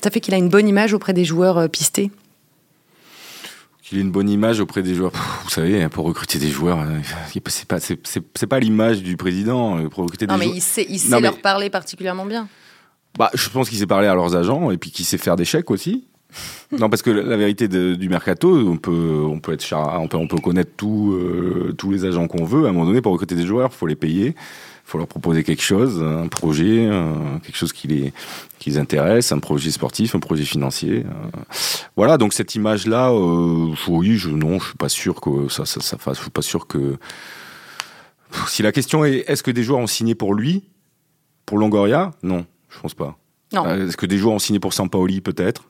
[0.03, 2.11] ça fait qu'il a une bonne image auprès des joueurs pistés?
[3.91, 5.11] Qu'il ait une bonne image auprès des joueurs.
[5.43, 6.79] vous savez, pour recruter des joueurs,
[7.49, 11.21] c'est pas c'est pas l'image du président pour recruter non, mais il sait, il sait
[11.21, 12.49] leur parler particulièrement bien.
[13.19, 15.45] Bah, je pense qu'il sait parler à leurs agents et puis qu'il sait faire des
[15.45, 16.07] chèques aussi
[16.79, 20.29] non, parce que la vérité du mercato, on peut, on peut être on peut, on
[20.29, 22.67] peut connaître tout, euh, tous les agents qu'on veut.
[22.67, 24.37] À un moment donné, pour recruter des joueurs, il faut les payer,
[24.91, 28.13] faut leur proposer quelque chose, un projet, euh, quelque chose qui les,
[28.59, 31.05] qui les intéresse, un projet sportif, un projet financier.
[31.07, 31.43] Euh.
[31.97, 35.97] Voilà, donc cette image-là, oui, je, non, je suis pas sûr que ça, ça, ça
[35.97, 36.17] fasse.
[36.17, 36.97] Je suis pas sûr que.
[38.47, 40.65] Si la question est, est-ce que des joueurs ont signé pour lui,
[41.47, 42.13] pour Longoria?
[42.23, 43.17] Non, je pense pas.
[43.53, 43.67] Non.
[43.67, 45.65] Est-ce que des joueurs ont signé pour Sampaoli Peut-être?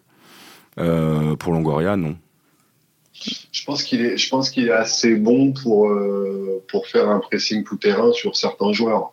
[0.78, 2.16] Euh, pour Longoria, non.
[3.52, 7.18] Je pense qu'il est, je pense qu'il est assez bon pour euh, pour faire un
[7.18, 9.12] pressing tout terrain sur certains joueurs.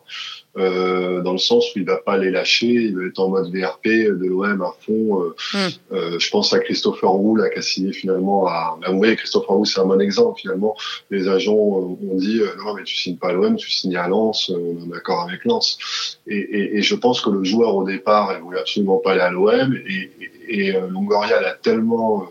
[0.56, 3.54] Euh, dans le sens où il va pas les lâcher, il va être en mode
[3.54, 5.22] VRP de l'OM à fond.
[5.22, 6.18] Euh, hmm.
[6.18, 8.76] je pense à Christopher Roux, qui a signé finalement à.
[8.80, 10.74] Ben, vous voyez, Christopher Roux, c'est un bon exemple finalement.
[11.10, 14.50] Les agents ont dit non, mais tu signes pas à l'OM, tu signes à Lens,
[14.50, 15.78] on est d'accord avec Lens.
[16.26, 19.20] Et, et, et, je pense que le joueur au départ, il voulait absolument pas aller
[19.20, 20.10] à l'OM, et,
[20.48, 22.26] et, Longoria l'a tellement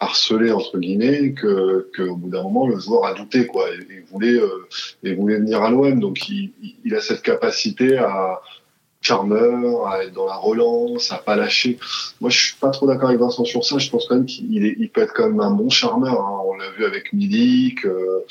[0.00, 4.40] harcelé entre guillemets que qu'au bout d'un moment le joueur a douté quoi et, voulait
[4.40, 4.66] euh,
[5.04, 6.52] et voulait venir à l'OM donc il,
[6.84, 8.40] il, a cette capacité à
[9.00, 11.78] charmeur à être dans la relance à pas lâcher.
[12.20, 13.78] Moi je suis pas trop d'accord avec Vincent sur ça.
[13.78, 16.42] Je pense quand même qu'il il peut être quand même un bon charmeur hein.
[16.44, 18.24] on l'a vu avec Milik euh,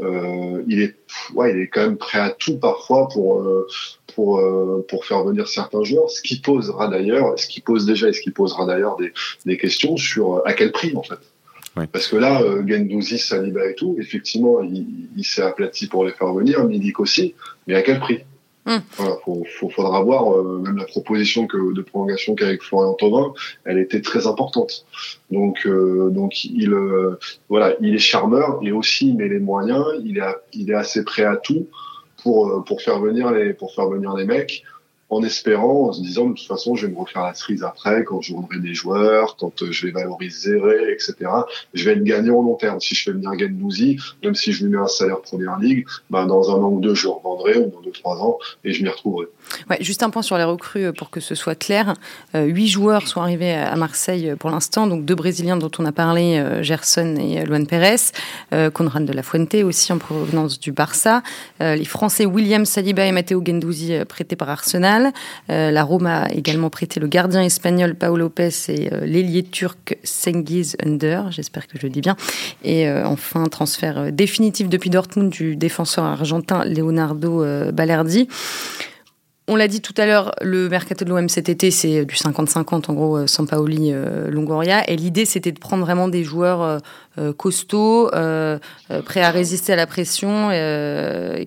[0.00, 0.96] euh, il est
[1.34, 3.66] ouais il est quand même prêt à tout parfois pour euh,
[4.14, 8.08] pour, euh, pour faire venir certains joueurs, ce qui posera d'ailleurs, ce qui pose déjà
[8.08, 9.12] et ce qui posera d'ailleurs des,
[9.44, 11.18] des questions sur euh, à quel prix en fait.
[11.92, 16.12] Parce que là, euh, Gendouzi, Saliba et tout, effectivement, il, il s'est aplati pour les
[16.12, 17.34] faire venir, Milik aussi,
[17.66, 18.20] mais à quel prix?
[18.64, 18.78] Hmm.
[18.96, 23.34] Voilà, faut, faut, faudra voir euh, même la proposition que, de prolongation qu'avec Florian Thauvin,
[23.64, 24.86] elle était très importante.
[25.30, 26.72] Donc, donc il,
[27.48, 30.22] voilà, il est charmeur et aussi il met les moyens, il est,
[30.52, 31.66] il est assez prêt à tout
[32.24, 34.64] pour, euh, pour, faire venir les, pour faire venir les mecs
[35.10, 38.04] en espérant, en se disant de toute façon, je vais me refaire la cerise après
[38.04, 40.58] quand je vendrai des joueurs, quand euh, je vais valoriser,
[40.90, 41.14] etc.
[41.74, 42.80] Je vais être gagnant au long terme.
[42.80, 46.26] Si je fais venir Gendouzi, même si je lui mets un salaire première ligue, ben
[46.26, 48.88] dans un an ou deux, je revendrai, ou dans deux, trois ans, et je m'y
[48.88, 49.26] retrouverai.
[49.80, 51.94] Juste un point sur les recrues euh, pour que ce soit clair.
[52.34, 56.42] huit joueurs sont arrivés à Marseille pour l'instant, donc deux Brésiliens dont on a parlé,
[56.62, 57.96] Gerson et Luan Pérez,
[58.72, 61.22] Conrad de la Fuente aussi en provenance du Barça,
[61.60, 64.93] les Français William Saliba et Matteo Gendouzi prêtés par Arsenal,
[65.50, 69.98] euh, la Rome a également prêté le gardien espagnol Paolo Lopez et euh, l'ailier turc
[70.02, 72.16] Sengiz Under, j'espère que je le dis bien.
[72.62, 78.28] Et euh, enfin, transfert définitif depuis Dortmund du défenseur argentin Leonardo Balerdi.
[79.46, 82.90] On l'a dit tout à l'heure, le mercato de l'OM cet été, c'est du 50-50,
[82.90, 83.92] en gros, Sampaoli,
[84.30, 84.88] Longoria.
[84.90, 86.80] Et l'idée, c'était de prendre vraiment des joueurs
[87.36, 90.48] costauds, prêts à résister à la pression,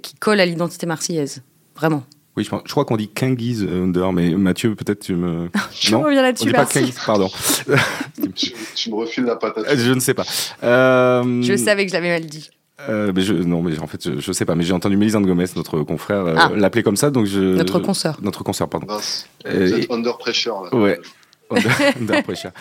[0.04, 1.42] qui collent à l'identité marseillaise.
[1.76, 2.04] Vraiment.
[2.38, 5.50] Oui, je, crois qu'on dit Kingis Under, mais Mathieu, peut-être tu me.
[5.80, 6.52] je non, reviens là-dessus.
[6.52, 7.30] Pas Kingis, pardon.
[8.36, 9.76] tu, me refiles la patate.
[9.76, 10.26] Je ne sais pas.
[10.64, 11.42] Euh...
[11.42, 12.52] Je savais que je l'avais mal dit.
[12.88, 14.54] Euh, mais je, non, mais en fait, je, je sais pas.
[14.54, 16.52] Mais j'ai entendu Mélisande Gomez, notre confrère, euh, ah.
[16.56, 17.40] l'appeler comme ça, donc je.
[17.40, 18.20] Notre consoeur.
[18.22, 18.86] Notre consoeur, pardon.
[18.88, 20.62] Vous êtes under pressure.
[20.62, 20.78] Là.
[20.78, 21.00] Ouais.
[21.50, 22.52] Under, under pressure.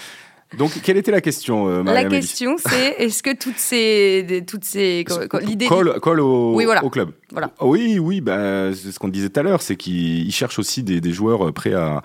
[0.56, 5.04] Donc, quelle était la question, euh, La question, c'est est-ce que toutes ces, toutes ces,
[5.42, 6.85] l'idée colle, au, oui, voilà.
[6.85, 7.11] au, club.
[7.32, 7.50] Voilà.
[7.61, 11.00] Oui, oui, bah, c'est ce qu'on disait tout à l'heure, c'est qu'ils cherchent aussi des,
[11.00, 12.00] des, joueurs prêts à,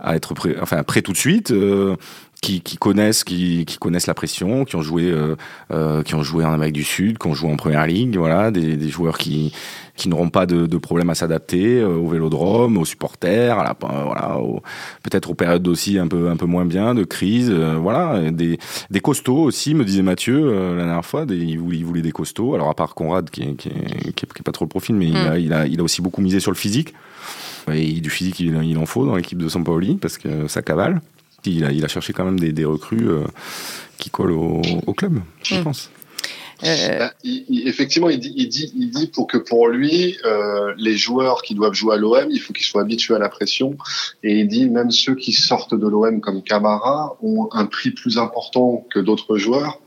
[0.00, 1.52] à être prêts, enfin prêts tout de suite.
[1.52, 1.96] Euh,
[2.44, 5.34] qui, qui connaissent, qui, qui, connaissent la pression, qui ont joué, euh,
[5.72, 8.50] euh, qui ont joué en Amérique du Sud, qui ont joué en première ligue, voilà,
[8.50, 9.50] des, des joueurs qui,
[9.96, 13.76] qui n'auront pas de, de problème à s'adapter euh, au vélodrome, aux supporters, à la,
[13.80, 14.36] voilà,
[15.02, 18.58] peut-être aux périodes aussi un peu, un peu moins bien, de crise, euh, voilà, des,
[18.90, 22.12] des costauds aussi, me disait Mathieu la dernière fois, des, il, voulait, il voulait des
[22.12, 22.54] costauds.
[22.54, 25.06] Alors à part Conrad qui est, qui est, qui est, pas trop le profil, mais
[25.06, 25.28] il, mm.
[25.28, 26.92] a, il, a, il a aussi beaucoup misé sur le physique.
[27.72, 31.00] Et du physique, il, il en faut dans l'équipe de Sampaoli parce que ça cavale
[31.46, 33.24] il a, il a cherché quand même des, des recrues euh,
[33.98, 35.64] qui collent au, au club, je mmh.
[35.64, 35.90] pense.
[36.62, 36.98] Euh...
[36.98, 40.72] Bah, il, il, effectivement, il dit, il dit, il dit pour que pour lui, euh,
[40.78, 43.76] les joueurs qui doivent jouer à l'OM, il faut qu'ils soient habitués à la pression.
[44.22, 48.18] Et il dit même ceux qui sortent de l'OM comme Camara ont un prix plus
[48.18, 49.80] important que d'autres joueurs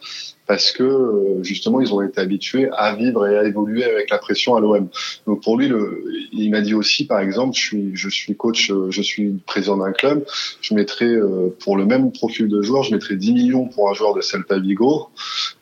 [0.47, 4.17] parce que euh, justement ils ont été habitués à vivre et à évoluer avec la
[4.17, 4.87] pression à l'OM.
[5.25, 8.71] Donc pour lui, le, il m'a dit aussi, par exemple, je suis je suis coach,
[8.71, 10.25] euh, je suis président d'un club,
[10.61, 13.93] je mettrais euh, pour le même profil de joueur, je mettrais 10 millions pour un
[13.93, 15.09] joueur de Celta Vigo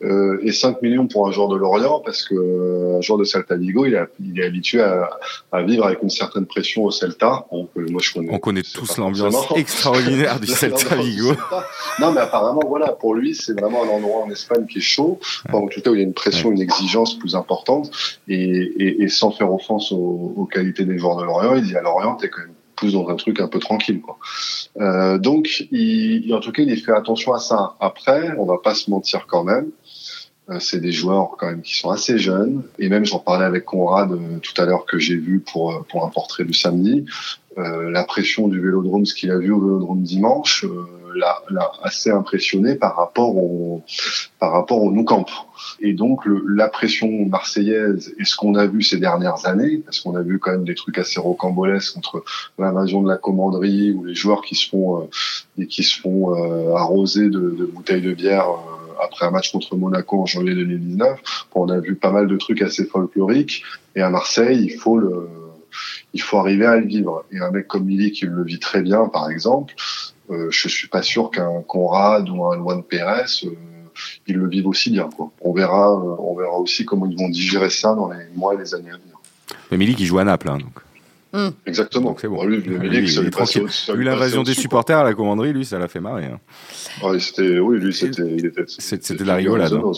[0.04, 3.56] euh, et 5 millions pour un joueur de Lorient parce que un joueur de Celta
[3.56, 5.10] Vigo, il, a, il est habitué à,
[5.52, 7.46] à, vivre avec une certaine pression au Celta.
[7.52, 8.30] Donc, moi je connais.
[8.32, 11.34] On connaît tous l'ambiance extraordinaire du Celta Vigo.
[12.00, 15.20] Non mais apparemment voilà, pour lui c'est vraiment un endroit en Espagne qui est chaud,
[15.48, 17.92] enfin, en tout cas où il y a une pression, une exigence plus importante,
[18.28, 21.76] et, et, et sans faire offense aux, aux, qualités des joueurs de Lorient, il dit
[21.76, 24.02] à Lorient, t'es quand même plus dans un truc un peu tranquille.
[24.02, 24.18] Quoi.
[24.78, 27.76] Euh, donc, il, en tout cas, il fait attention à ça.
[27.80, 29.70] Après, on va pas se mentir quand même.
[30.50, 32.64] Euh, c'est des joueurs quand même qui sont assez jeunes.
[32.78, 36.06] Et même, j'en parlais avec Conrad euh, tout à l'heure que j'ai vu pour, pour
[36.06, 37.06] un portrait du samedi.
[37.58, 40.66] Euh, la pression du Vélodrome, ce qu'il a vu au Vélodrome dimanche,
[41.16, 43.84] l'a, l'a assez impressionné par rapport au
[44.40, 45.26] par rapport au Nou Camp.
[45.80, 50.00] Et donc le, la pression marseillaise et ce qu'on a vu ces dernières années, parce
[50.00, 52.24] qu'on a vu quand même des trucs assez rocambolesques entre
[52.60, 55.06] l'invasion de la commanderie ou les joueurs qui se font euh,
[55.58, 58.50] et qui se font euh, arroser de, de, bouteilles de bière.
[58.50, 61.20] Euh, après un match contre Monaco en janvier 2019,
[61.54, 63.64] on a vu pas mal de trucs assez folkloriques.
[63.96, 65.28] Et à Marseille, il faut le,
[66.14, 67.26] il faut arriver à le vivre.
[67.32, 69.74] Et un mec comme Milik, qui le vit très bien, par exemple,
[70.30, 73.50] euh, je suis pas sûr qu'un Conrad ou un Luan Pérez euh,
[74.28, 75.10] ils le vivent aussi bien.
[75.42, 78.58] On verra, euh, on verra aussi comment ils vont digérer ça dans les mois et
[78.58, 79.18] les années à venir.
[79.72, 80.74] Mais Milik, il joue à Naples, hein, donc.
[81.36, 81.50] Mmh.
[81.66, 82.16] Exactement.
[82.20, 82.46] c'est bon.
[82.46, 86.26] lui, Milik, lui, lui, l'invasion des supporters à la commanderie, lui, ça l'a fait marrer.
[86.26, 86.40] Hein.
[87.04, 89.74] Ouais, c'était, oui, lui, c'était, il était, c'était de la rigolade.
[89.74, 89.92] Hein.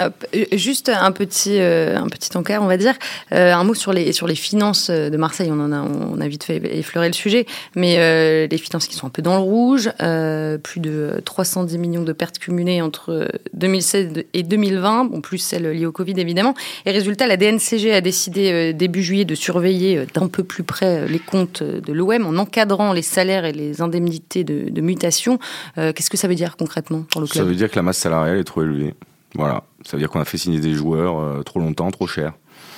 [0.00, 2.94] Hop, euh, juste un petit, euh, un petit encart, on va dire.
[3.32, 5.50] Euh, un mot sur les, sur les finances de Marseille.
[5.50, 8.94] On en a, on a vite fait effleurer le sujet, mais euh, les finances qui
[8.94, 9.90] sont un peu dans le rouge.
[10.02, 15.70] Euh, plus de 310 millions de pertes cumulées entre 2016 et 2020, bon, plus celles
[15.70, 16.54] liées au Covid évidemment.
[16.84, 21.18] Et résultat, la DNCG a décidé début juillet de surveiller d'un peu plus près les
[21.18, 25.38] comptes de l'OM en encadrant les salaires et les indemnités de, de mutation.
[25.76, 27.98] Qu'est-ce que ça veut dire concrètement pour le club Ça veut dire que la masse
[27.98, 28.94] salariale est trop élevée.
[29.34, 29.64] Voilà.
[29.84, 32.32] Ça veut dire qu'on a fait signer des joueurs euh, trop longtemps, trop cher.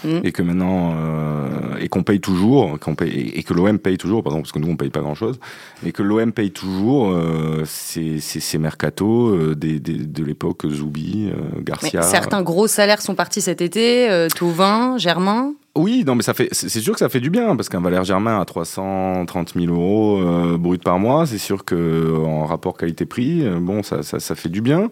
[0.05, 0.21] Mmh.
[0.25, 4.23] Et que maintenant, euh, et qu'on paye toujours, qu'on paye, et que l'OM paye toujours,
[4.23, 5.39] pardon, parce que nous on paye pas grand chose,
[5.85, 11.29] et que l'OM paye toujours euh, ces, ces, mercato euh, des, des, de l'époque Zoubi,
[11.31, 12.01] euh, Garcia.
[12.01, 15.53] Mais certains gros salaires sont partis cet été, euh, Tauvin, Germain.
[15.77, 18.03] Oui, non, mais ça fait, c'est sûr que ça fait du bien parce qu'un Valère
[18.03, 23.47] Germain à 330 000 euros euh, brut par mois, c'est sûr que en rapport qualité-prix,
[23.47, 24.91] euh, bon, ça, ça, ça, fait du bien.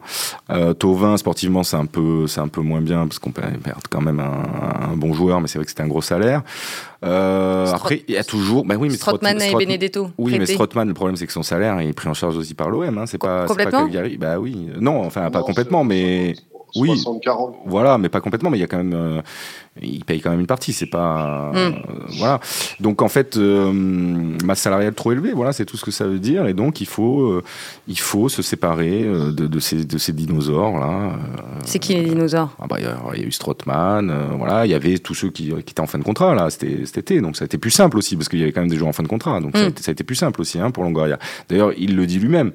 [0.50, 3.58] Euh, Tauvin, sportivement, c'est un peu, c'est un peu moins bien parce qu'on perd
[3.90, 6.42] quand même un, un bon joueur, mais c'est vrai que c'était un gros salaire.
[7.04, 10.10] Euh, après, il y a toujours, bah oui, mais Strootman et Benedetto.
[10.18, 10.38] Oui, prêté.
[10.38, 12.98] mais Strootman, le problème c'est que son salaire est pris en charge aussi par l'OM.
[12.98, 13.86] Hein, c'est pas, complètement.
[13.86, 14.16] Pas Calgary.
[14.16, 16.34] Bah oui, non, enfin pas complètement, mais
[16.76, 17.56] oui, 60, 40.
[17.66, 18.50] voilà, mais pas complètement.
[18.50, 19.20] Mais il y a quand même, euh,
[19.82, 20.72] il paye quand même une partie.
[20.72, 21.56] C'est pas, mm.
[21.56, 21.70] euh,
[22.18, 22.40] voilà.
[22.80, 25.32] Donc en fait, euh, masse salariale trop élevée.
[25.32, 26.46] Voilà, c'est tout ce que ça veut dire.
[26.46, 27.42] Et donc il faut, euh,
[27.86, 31.12] il faut se séparer euh, de, de, ces, de ces dinosaures là.
[31.64, 32.50] C'est qui les dinosaures?
[32.60, 34.36] Ah bah, il, y a, il y a eu Strootman.
[34.36, 36.50] voilà, il y avait tous ceux qui, qui étaient en fin de contrat là.
[36.50, 38.60] C'était cet été, donc ça a été plus simple aussi parce qu'il y avait quand
[38.60, 39.40] même des joueurs en fin de contrat.
[39.40, 39.58] Donc mm.
[39.58, 41.18] ça, a été, ça, a été, plus simple aussi hein, pour Longoria.
[41.48, 42.52] D'ailleurs, il le dit lui-même.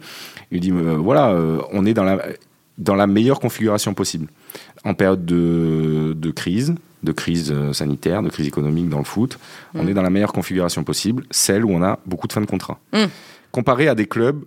[0.52, 1.36] Il dit voilà,
[1.72, 2.20] on est dans la
[2.78, 4.28] dans la meilleure configuration possible.
[4.84, 9.38] En période de, de crise, de crise euh, sanitaire, de crise économique dans le foot,
[9.74, 9.80] mmh.
[9.80, 12.46] on est dans la meilleure configuration possible, celle où on a beaucoup de fins de
[12.46, 12.80] contrat.
[12.94, 13.06] Mmh.
[13.52, 14.44] Comparé à des clubs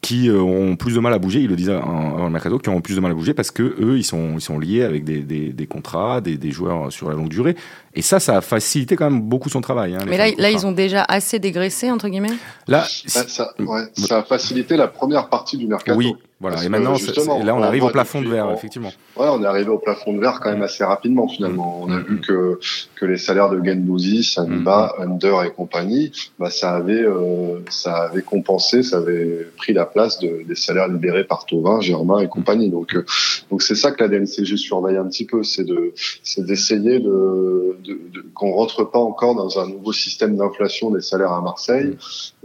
[0.00, 2.68] qui euh, ont plus de mal à bouger, il le disait avant le mercato, qui
[2.68, 5.04] ont plus de mal à bouger parce que eux, ils sont, ils sont liés avec
[5.04, 7.56] des, des, des contrats, des, des, joueurs sur la longue durée.
[7.98, 9.96] Et ça, ça a facilité quand même beaucoup son travail.
[9.96, 12.36] Hein, Mais là, là, ils ont déjà assez dégraissé, entre guillemets
[12.68, 15.98] Là, ça, ça, ouais, ça, a facilité la première partie du mercato.
[15.98, 16.62] Oui, voilà.
[16.62, 16.94] et maintenant,
[17.42, 18.92] là, on, arrive au plafond de verre, effectivement.
[19.16, 21.80] Ouais, on est arrivé au plafond de verre quand même assez rapidement, finalement.
[21.82, 22.60] On a vu que,
[22.94, 25.02] que les salaires de Gendouzi, Saniba, mm.
[25.02, 30.20] Under et compagnie, bah, ça avait, euh, ça avait compensé, ça avait pris la place
[30.20, 32.70] de, des salaires libérés par Tovin, Germain et compagnie.
[32.70, 33.04] Donc, euh,
[33.50, 37.78] donc c'est ça que la DNCG surveille un petit peu, c'est de, c'est d'essayer de,
[37.82, 41.96] de, de qu'on rentre pas encore dans un nouveau système d'inflation des salaires à Marseille,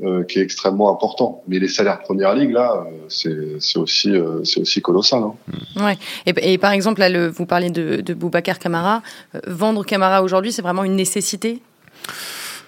[0.01, 1.43] euh, qui est extrêmement important.
[1.47, 5.23] Mais les salaires première ligue, là, euh, c'est, c'est aussi, euh, c'est aussi colossal.
[5.23, 5.35] Hein.
[5.75, 5.97] Ouais.
[6.25, 9.01] Et, et, par exemple, là, le, vous parliez de, de Boubacar Camara.
[9.35, 11.61] Euh, vendre Camara aujourd'hui, c'est vraiment une nécessité?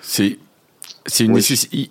[0.02, 0.38] C'est
[1.08, 1.38] c'est une oui.
[1.38, 1.90] nécessité.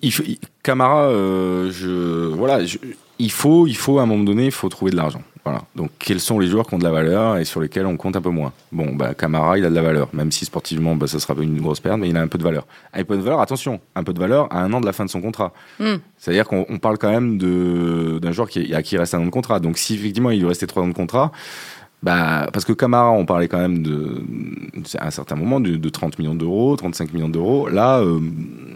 [0.62, 2.78] Camara, euh, je, voilà, je,
[3.18, 5.22] il faut, il faut à un moment donné, il faut trouver de l'argent.
[5.44, 5.62] Voilà.
[5.76, 8.16] Donc, quels sont les joueurs qui ont de la valeur et sur lesquels on compte
[8.16, 11.06] un peu moins Bon, bah, Camara, il a de la valeur, même si sportivement, bah,
[11.06, 12.66] ça sera une grosse perte, mais il a un peu de valeur.
[12.94, 15.04] Un peu de valeur, attention, un peu de valeur à un an de la fin
[15.04, 15.52] de son contrat.
[15.80, 15.96] Mm.
[16.16, 19.30] C'est-à-dire qu'on parle quand même d'un joueur qui, à qui il reste un an de
[19.30, 19.60] contrat.
[19.60, 21.30] Donc, si effectivement il lui restait trois ans de contrat,
[22.04, 24.22] bah, parce que Camara, on parlait quand même de,
[24.98, 27.68] à un certain moment de, de 30 millions d'euros, 35 millions d'euros.
[27.68, 28.20] Là, euh,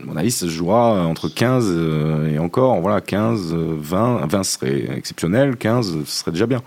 [0.07, 4.88] mon avis, ça se jouera entre 15 euh, et encore, voilà, 15, 20, 20 serait
[4.97, 6.62] exceptionnel, 15 ce serait déjà bien.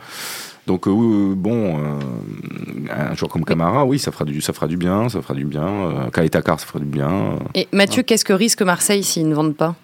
[0.68, 2.00] Donc euh, bon, euh,
[2.92, 5.46] un joueur comme Camara, oui, ça fera du, ça fera du bien, ça fera du
[5.46, 5.68] bien.
[5.68, 7.40] Euh, Kaetakar, ça fera du bien.
[7.56, 9.76] Et Mathieu, qu'est-ce que risque Marseille s'ils ne vendent pas?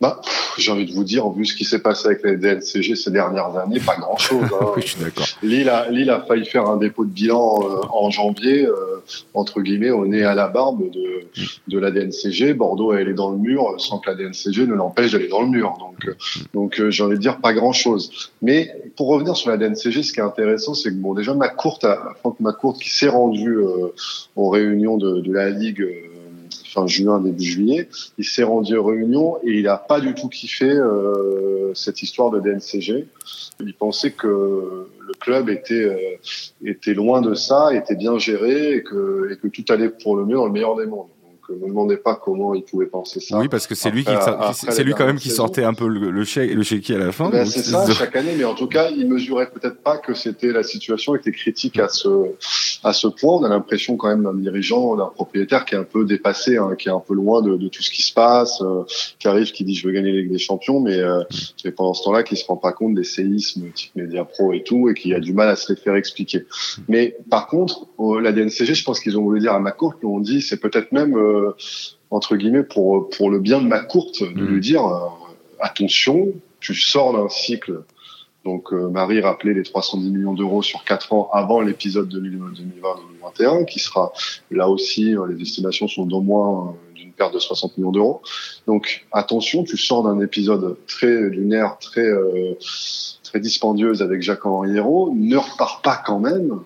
[0.00, 0.18] Bah,
[0.56, 3.54] j'ai envie de vous dire, vu ce qui s'est passé avec les DNCG ces dernières
[3.58, 4.44] années, pas grand-chose.
[4.44, 4.66] Hein.
[4.76, 5.26] oui, je suis d'accord.
[5.42, 9.02] Lille a, Lille a failli faire un dépôt de bilan euh, en janvier, euh,
[9.34, 11.26] entre guillemets, au nez à la barbe de,
[11.68, 12.54] de la DNCG.
[12.54, 15.48] Bordeaux est allé dans le mur sans que la DNCG ne l'empêche d'aller dans le
[15.48, 15.76] mur.
[15.78, 16.14] Donc, euh,
[16.54, 18.30] donc j'ai envie de dire pas grand-chose.
[18.40, 21.80] Mais pour revenir sur la DNCG, ce qui est intéressant, c'est que bon, déjà McCourt,
[22.20, 23.58] Franck McCourt, qui s'est rendu
[24.34, 25.86] aux réunions de, de la Ligue
[26.72, 27.88] fin juin, début juillet.
[28.18, 32.30] Il s'est rendu aux réunions et il n'a pas du tout kiffé euh, cette histoire
[32.30, 33.06] de DNCG.
[33.60, 35.96] Il pensait que le club était euh,
[36.64, 40.24] était loin de ça, était bien géré et que et que tout allait pour le
[40.24, 41.08] mieux dans le meilleur des mondes
[41.54, 43.38] ne me demandez pas comment il pouvait penser ça.
[43.38, 44.12] Oui, parce que c'est lui qui,
[44.52, 47.12] c'est lui quand même qui sortait un peu le, le chèque, le chéquier à la
[47.12, 47.30] fin.
[47.30, 50.52] Ben c'est ça, chaque année, mais en tout cas, il mesurait peut-être pas que c'était
[50.52, 52.08] la situation était critique à ce
[52.82, 53.36] à ce point.
[53.36, 56.74] On a l'impression quand même d'un dirigeant, d'un propriétaire qui est un peu dépassé, hein,
[56.78, 58.84] qui est un peu loin de, de tout ce qui se passe, euh,
[59.18, 61.22] qui arrive, qui dit je veux gagner les Ligue des Champions, mais, euh,
[61.64, 64.62] mais pendant ce temps-là, qui se rend pas compte des séismes type Média Pro et
[64.62, 66.46] tout, et qui a du mal à se les faire expliquer.
[66.88, 70.42] Mais par contre, la DNCG, je pense qu'ils ont voulu dire à qu'ils ont dit,
[70.42, 71.52] c'est peut-être même euh, euh,
[72.10, 74.60] entre guillemets pour pour le bien de ma courte de lui mm.
[74.60, 75.08] dire euh,
[75.60, 77.82] attention, tu sors d'un cycle.
[78.44, 83.78] Donc euh, Marie rappelait les 310 millions d'euros sur 4 ans avant l'épisode 2020-2021, qui
[83.78, 84.12] sera
[84.50, 88.22] là aussi, les estimations sont d'au moins d'une perte de 60 millions d'euros.
[88.66, 92.08] Donc attention, tu sors d'un épisode très lunaire, très
[93.22, 96.60] très dispendieuse avec Jacques-Henri Hérault, ne repars pas quand même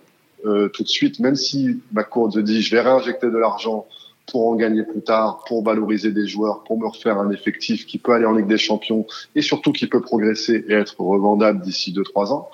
[0.44, 3.84] tout de suite, même si ma te dit je vais réinjecter de l'argent
[4.26, 7.98] pour en gagner plus tard, pour valoriser des joueurs, pour me refaire un effectif qui
[7.98, 11.92] peut aller en Ligue des Champions et surtout qui peut progresser et être revendable d'ici
[11.92, 12.48] 2-3 ans,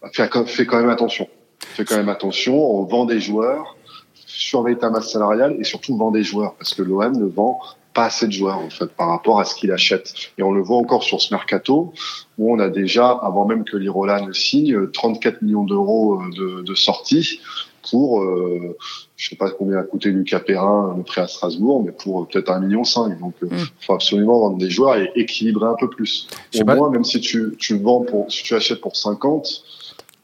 [0.00, 1.28] bah, fais, quand même attention.
[1.60, 3.76] Fais quand même attention, on vend des joueurs,
[4.14, 7.60] surveille ta masse salariale et surtout vend des joueurs parce que l'OM ne vend
[7.94, 10.12] pas assez de joueurs en fait par rapport à ce qu'il achète.
[10.36, 11.92] Et on le voit encore sur ce mercato
[12.38, 16.74] où on a déjà, avant même que l'Irola ne signe, 34 millions d'euros de, de
[16.74, 17.40] sorties
[17.90, 18.76] pour, euh,
[19.16, 22.50] je sais pas combien a coûté Lucas Perrin le prêt à Strasbourg, mais pour peut-être
[22.50, 23.18] un million cinq.
[23.20, 23.66] Donc, il euh, mm.
[23.80, 26.28] faut absolument vendre des joueurs et équilibrer un peu plus.
[26.60, 29.62] Au moins, même si tu, tu vends pour, si tu achètes pour 50,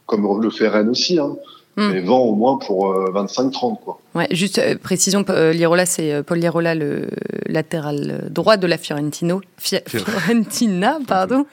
[0.07, 1.37] comme le fait Rennes aussi, hein,
[1.81, 1.93] Mm.
[1.93, 4.01] mais vend au moins pour 25-30 euh, quoi.
[4.15, 7.09] Ouais, juste euh, précision, euh, Lirola, c'est Paul Lirola, le
[7.47, 11.47] latéral droit de la Fiorentino, Fiorentina, pardon,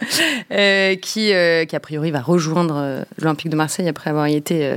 [0.50, 4.70] qui, qui a priori va rejoindre l'Olympique de Marseille après avoir été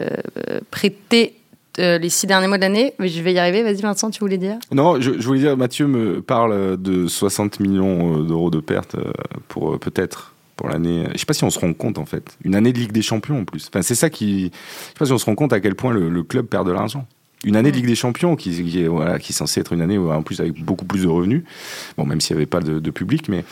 [0.70, 1.34] prêté
[1.78, 2.94] les six derniers mois de l'année.
[3.00, 3.62] Je vais y arriver.
[3.62, 4.56] Vas-y, Vincent, tu voulais dire?
[4.72, 8.96] Non, je, je, voulais dire, Mathieu me parle de 60 millions d'euros de pertes
[9.48, 11.06] pour peut-être pour l'année.
[11.14, 12.36] Je sais pas si on se rend compte en fait.
[12.44, 13.68] Une année de Ligue des Champions en plus.
[13.68, 14.52] Enfin, c'est ça qui.
[14.52, 16.72] Je sais pas si on se rend compte à quel point le, club perd de
[16.72, 17.06] l'argent.
[17.44, 19.80] Une année de Ligue des Champions qui, qui, est, voilà, qui est censée être une
[19.80, 21.44] année en plus avec beaucoup plus de revenus.
[21.96, 23.42] Bon, même s'il n'y avait pas de, public, mais,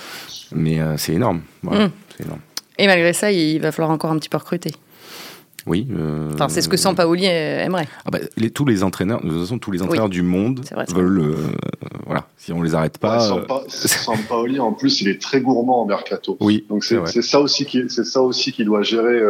[0.53, 1.40] mais euh, c'est énorme.
[1.62, 1.92] Voilà, mm.
[2.25, 2.40] énorme.
[2.77, 4.73] Et malgré ça, il va falloir encore un petit peu recruter.
[5.68, 5.87] Oui.
[5.90, 7.88] Euh, enfin, c'est ce que Sampaoli aimerait.
[8.04, 11.20] Ah bah, les, tous les entraîneurs, de toute façon, tous les entraîneurs du monde veulent.
[11.20, 11.37] Euh,
[12.07, 13.33] voilà, si on les arrête pas.
[13.33, 16.37] Ouais, euh, Sampaoli, en plus, il est très gourmand en mercato.
[16.40, 16.64] Oui.
[16.68, 19.20] Donc c'est ça aussi qui, c'est ça aussi qui doit gérer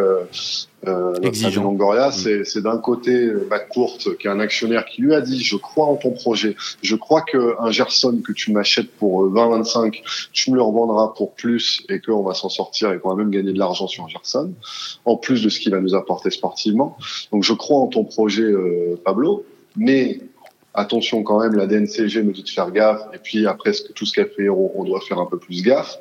[0.87, 1.63] euh, Exigeant.
[1.63, 2.45] Longoria, mm.
[2.45, 5.95] c'est d'un côté McCourt, qui est un actionnaire qui lui a dit je crois en
[5.95, 10.61] ton projet, je crois qu'un Gerson que tu m'achètes pour 20-25, euh, tu me le
[10.61, 13.87] revendras pour plus et qu'on va s'en sortir et qu'on va même gagner de l'argent
[13.87, 14.53] sur Gerson,
[15.05, 16.97] en plus de ce qu'il va nous apporter sportivement.
[17.31, 20.21] Donc je crois en ton projet, euh, Pablo, mais
[20.73, 24.13] attention quand même, la DNCG nous dit de faire gaffe, et puis après tout ce
[24.13, 25.97] qu'a fait on doit faire un peu plus gaffe.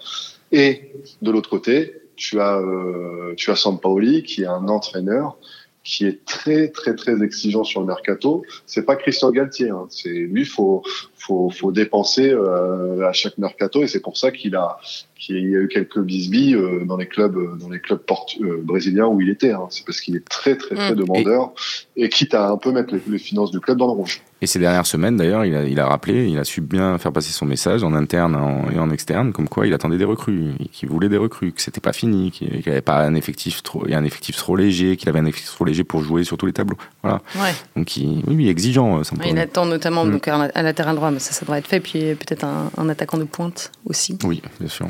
[0.53, 5.39] Et de l'autre côté, tu as euh, tu as Sampaoli qui est un entraîneur
[5.85, 8.45] qui est très très très exigeant sur le mercato.
[8.67, 9.87] C'est pas Christophe Galtier, hein.
[9.89, 10.83] c'est lui faut
[11.17, 14.79] faut faut dépenser euh, à chaque mercato et c'est pour ça qu'il a
[15.19, 18.01] qu'il y a eu quelques bisbilles euh, dans les clubs euh, dans les clubs
[18.41, 19.51] euh, brésiliens où il était.
[19.51, 19.67] Hein.
[19.69, 20.97] C'est parce qu'il est très très très mm.
[20.97, 21.53] demandeur
[21.97, 24.23] et, et, quitte à un peu mettre les, finances du club dans le rouge.
[24.41, 27.13] Et ces dernières semaines d'ailleurs, il a, il a rappelé, il a su bien faire
[27.13, 28.39] passer son message en interne
[28.73, 31.81] et en externe, comme quoi il attendait des recrues, qu'il voulait des recrues, que c'était
[31.81, 35.19] pas fini, qu'il n'y avait pas un effectif trop, un effectif trop léger, qu'il avait
[35.19, 36.79] un effectif trop léger pour jouer sur tous les tableaux.
[37.03, 37.21] Voilà.
[37.35, 37.53] Ouais.
[37.75, 39.03] Donc il, oui, exigeant.
[39.27, 40.13] il attend notamment mm.
[40.13, 42.89] donc à la terrain droit, mais ça, ça devrait être fait, puis peut-être un, un
[42.89, 44.17] attaquant de pointe aussi.
[44.23, 44.87] Oui, bien sûr.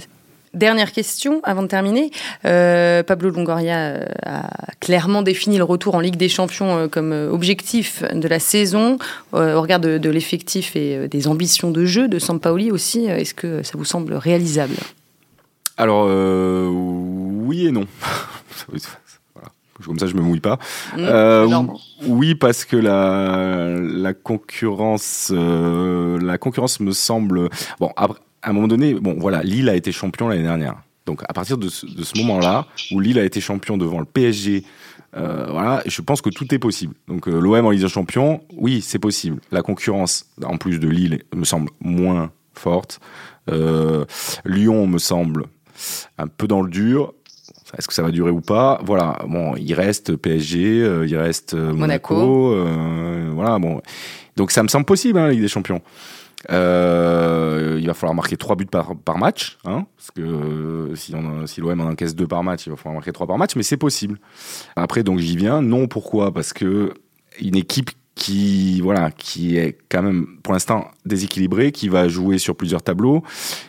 [0.59, 2.11] Dernière question avant de terminer.
[2.45, 4.51] Euh, Pablo Longoria euh, a
[4.81, 8.99] clairement défini le retour en Ligue des Champions euh, comme objectif de la saison.
[9.33, 13.79] au regard de, l'effectif et des ambitions de jeu de Sampaoli aussi, est-ce que ça
[13.79, 14.75] vous semble réalisable?
[15.77, 17.87] Alors, oui et non.
[19.85, 20.59] Comme ça, je me mouille pas.
[20.97, 21.69] Mmh,
[22.09, 27.49] oui, parce que la, la concurrence, la concurrence me semble.
[27.79, 30.77] Bon, après, à un moment donné, bon, voilà, Lille a été champion l'année dernière.
[31.07, 31.87] Donc à partir de ce,
[32.19, 34.63] moment-là, où Lille a été champion devant le PSG,
[35.17, 36.95] euh, voilà, je pense que tout est possible.
[37.09, 39.41] Donc euh, l'OM en Ligue des Champions, oui, c'est possible.
[39.51, 43.01] La concurrence, en plus de Lille, me semble moins forte.
[43.51, 44.05] Euh,
[44.45, 45.47] Lyon me semble
[46.19, 47.15] un peu dans le dur.
[47.79, 48.79] Est-ce que ça va durer ou pas?
[48.85, 49.19] Voilà.
[49.27, 52.55] Bon, il reste PSG, il reste Monaco.
[53.33, 53.59] voilà.
[53.59, 53.81] Bon,
[54.37, 55.81] donc ça me semble possible, hein, la Ligue des Champions.
[56.51, 61.13] Euh, il va falloir marquer 3 buts par, match, hein, parce que euh, si,
[61.47, 63.65] si l'OM en encaisse 2 par match, il va falloir marquer 3 par match, mais
[63.65, 64.19] c'est possible.
[64.77, 65.63] Après, donc j'y viens.
[65.63, 66.33] Non, pourquoi?
[66.33, 66.95] Parce que
[67.41, 72.57] une équipe qui voilà qui est quand même pour l'instant déséquilibrée, qui va jouer sur
[72.57, 73.23] plusieurs tableaux,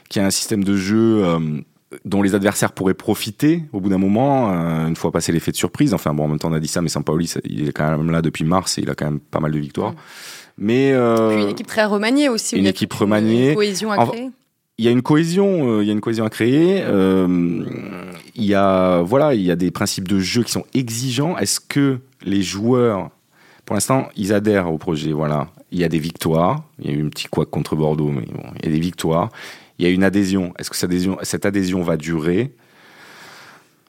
[0.09, 1.39] qui a un système de jeu euh,
[2.05, 4.49] dont les adversaires pourraient profiter au bout d'un moment,
[4.87, 5.93] une fois passé l'effet de surprise.
[5.95, 8.11] Enfin bon, en même temps on a dit ça, mais Sampaoli, il est quand même
[8.11, 9.95] là depuis mars et il a quand même pas mal de victoires.
[10.59, 12.57] Mais euh, une équipe très remaniée aussi.
[12.57, 13.49] Une, équipe remaniée.
[13.49, 14.29] Une cohésion à créer.
[14.77, 16.81] Il y a une cohésion, euh, il y a une cohésion à créer.
[16.83, 17.65] Euh,
[18.35, 21.37] il y a voilà, il y a des principes de jeu qui sont exigeants.
[21.37, 23.09] Est-ce que les joueurs,
[23.65, 26.63] pour l'instant, ils adhèrent au projet Voilà, il y a des victoires.
[26.79, 28.81] Il y a eu un petit couac contre Bordeaux, mais bon, il y a des
[28.81, 29.29] victoires.
[29.77, 30.53] Il y a une adhésion.
[30.59, 32.51] Est-ce que cette adhésion, cette adhésion va durer?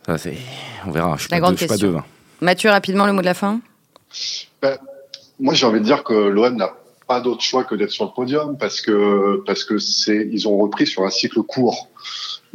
[0.07, 0.37] Ça, c'est,
[0.87, 1.17] on verra.
[1.17, 2.05] Je suis, pas, suis pas devin.
[2.41, 3.61] Mathieu, rapidement le mot de la fin?
[4.63, 4.79] Ben,
[5.41, 6.75] moi, j'ai envie de dire que l'OM n'a
[7.09, 10.57] pas d'autre choix que d'être sur le podium parce que parce que c'est ils ont
[10.59, 11.89] repris sur un cycle court.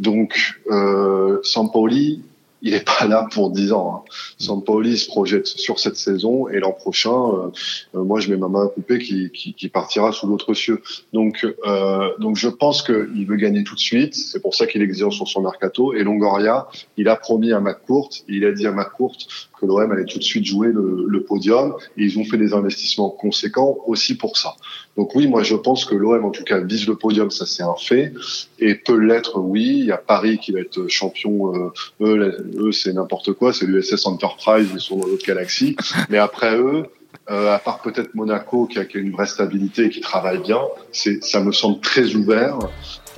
[0.00, 2.22] Donc, euh, Sampoli,
[2.62, 4.04] il n'est pas là pour 10 ans.
[4.06, 4.10] Hein.
[4.38, 7.50] Sampoli se projette sur cette saison et l'an prochain, euh,
[7.94, 10.82] euh, moi je mets ma main à couper qui, qui, qui partira sous d'autres cieux.
[11.12, 14.14] Donc, euh, donc je pense qu'il veut gagner tout de suite.
[14.14, 15.94] C'est pour ça qu'il exige sur son mercato.
[15.94, 19.16] Et Longoria, il a promis à McCourt, il a dit à McCourt
[19.58, 21.74] que l'OM allait tout de suite jouer le, le, podium.
[21.96, 24.54] Et ils ont fait des investissements conséquents aussi pour ça.
[24.96, 27.62] Donc oui, moi je pense que l'OM en tout cas vise le podium, ça c'est
[27.62, 28.12] un fait,
[28.58, 29.78] et peut l'être, oui.
[29.78, 31.54] Il y a Paris qui va être champion.
[31.54, 35.76] Euh, eux, eux c'est n'importe quoi, c'est l'USS Enterprise, ils sont dans l'autre galaxie.
[36.08, 36.84] Mais après eux,
[37.30, 40.60] euh, à part peut-être Monaco qui a, une vraie stabilité et qui travaille bien,
[40.92, 42.58] ça me semble très ouvert.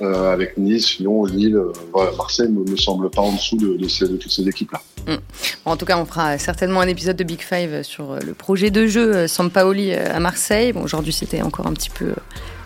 [0.01, 1.71] Euh, avec Nice, Lyon, Lille, euh,
[2.17, 4.81] Marseille me, me semble pas en dessous de, de toutes ces équipes-là.
[5.09, 5.17] Mm.
[5.65, 8.69] Bon, en tout cas, on fera certainement un épisode de Big Five sur le projet
[8.69, 10.73] de jeu Sampaoli à Marseille.
[10.73, 12.13] Bon, aujourd'hui, c'était encore un petit peu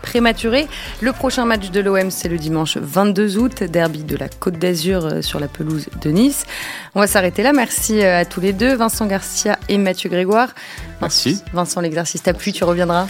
[0.02, 0.68] prématuré.
[1.02, 5.24] Le prochain match de l'OM, c'est le dimanche 22 août, derby de la Côte d'Azur
[5.24, 6.46] sur la pelouse de Nice.
[6.94, 7.54] On va s'arrêter là.
[7.54, 10.50] Merci à tous les deux, Vincent Garcia et Mathieu Grégoire.
[11.02, 11.42] Merci.
[11.54, 13.08] Vincent, l'exercice t'a plu, tu reviendras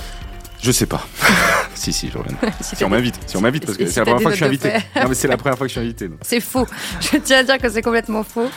[0.64, 1.06] je sais pas.
[1.76, 2.38] si, si, je reviens.
[2.62, 4.46] si, on m'invite, si on m'invite, parce que c'est la première fois que je suis
[4.46, 4.72] invité.
[4.96, 6.10] Non, mais c'est la première fois que je suis invité.
[6.22, 6.66] C'est faux.
[7.02, 8.50] Je tiens à dire que c'est complètement faux.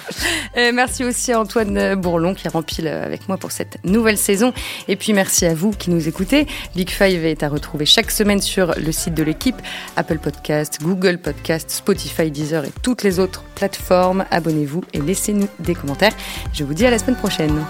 [0.57, 4.53] Euh, merci aussi à Antoine Bourlon qui rempile avec moi pour cette nouvelle saison.
[4.87, 6.47] Et puis merci à vous qui nous écoutez.
[6.77, 9.57] Big Five est à retrouver chaque semaine sur le site de l'équipe,
[9.97, 14.25] Apple Podcast, Google Podcast, Spotify, Deezer et toutes les autres plateformes.
[14.31, 16.15] Abonnez-vous et laissez-nous des commentaires.
[16.53, 17.65] Je vous dis à la semaine prochaine.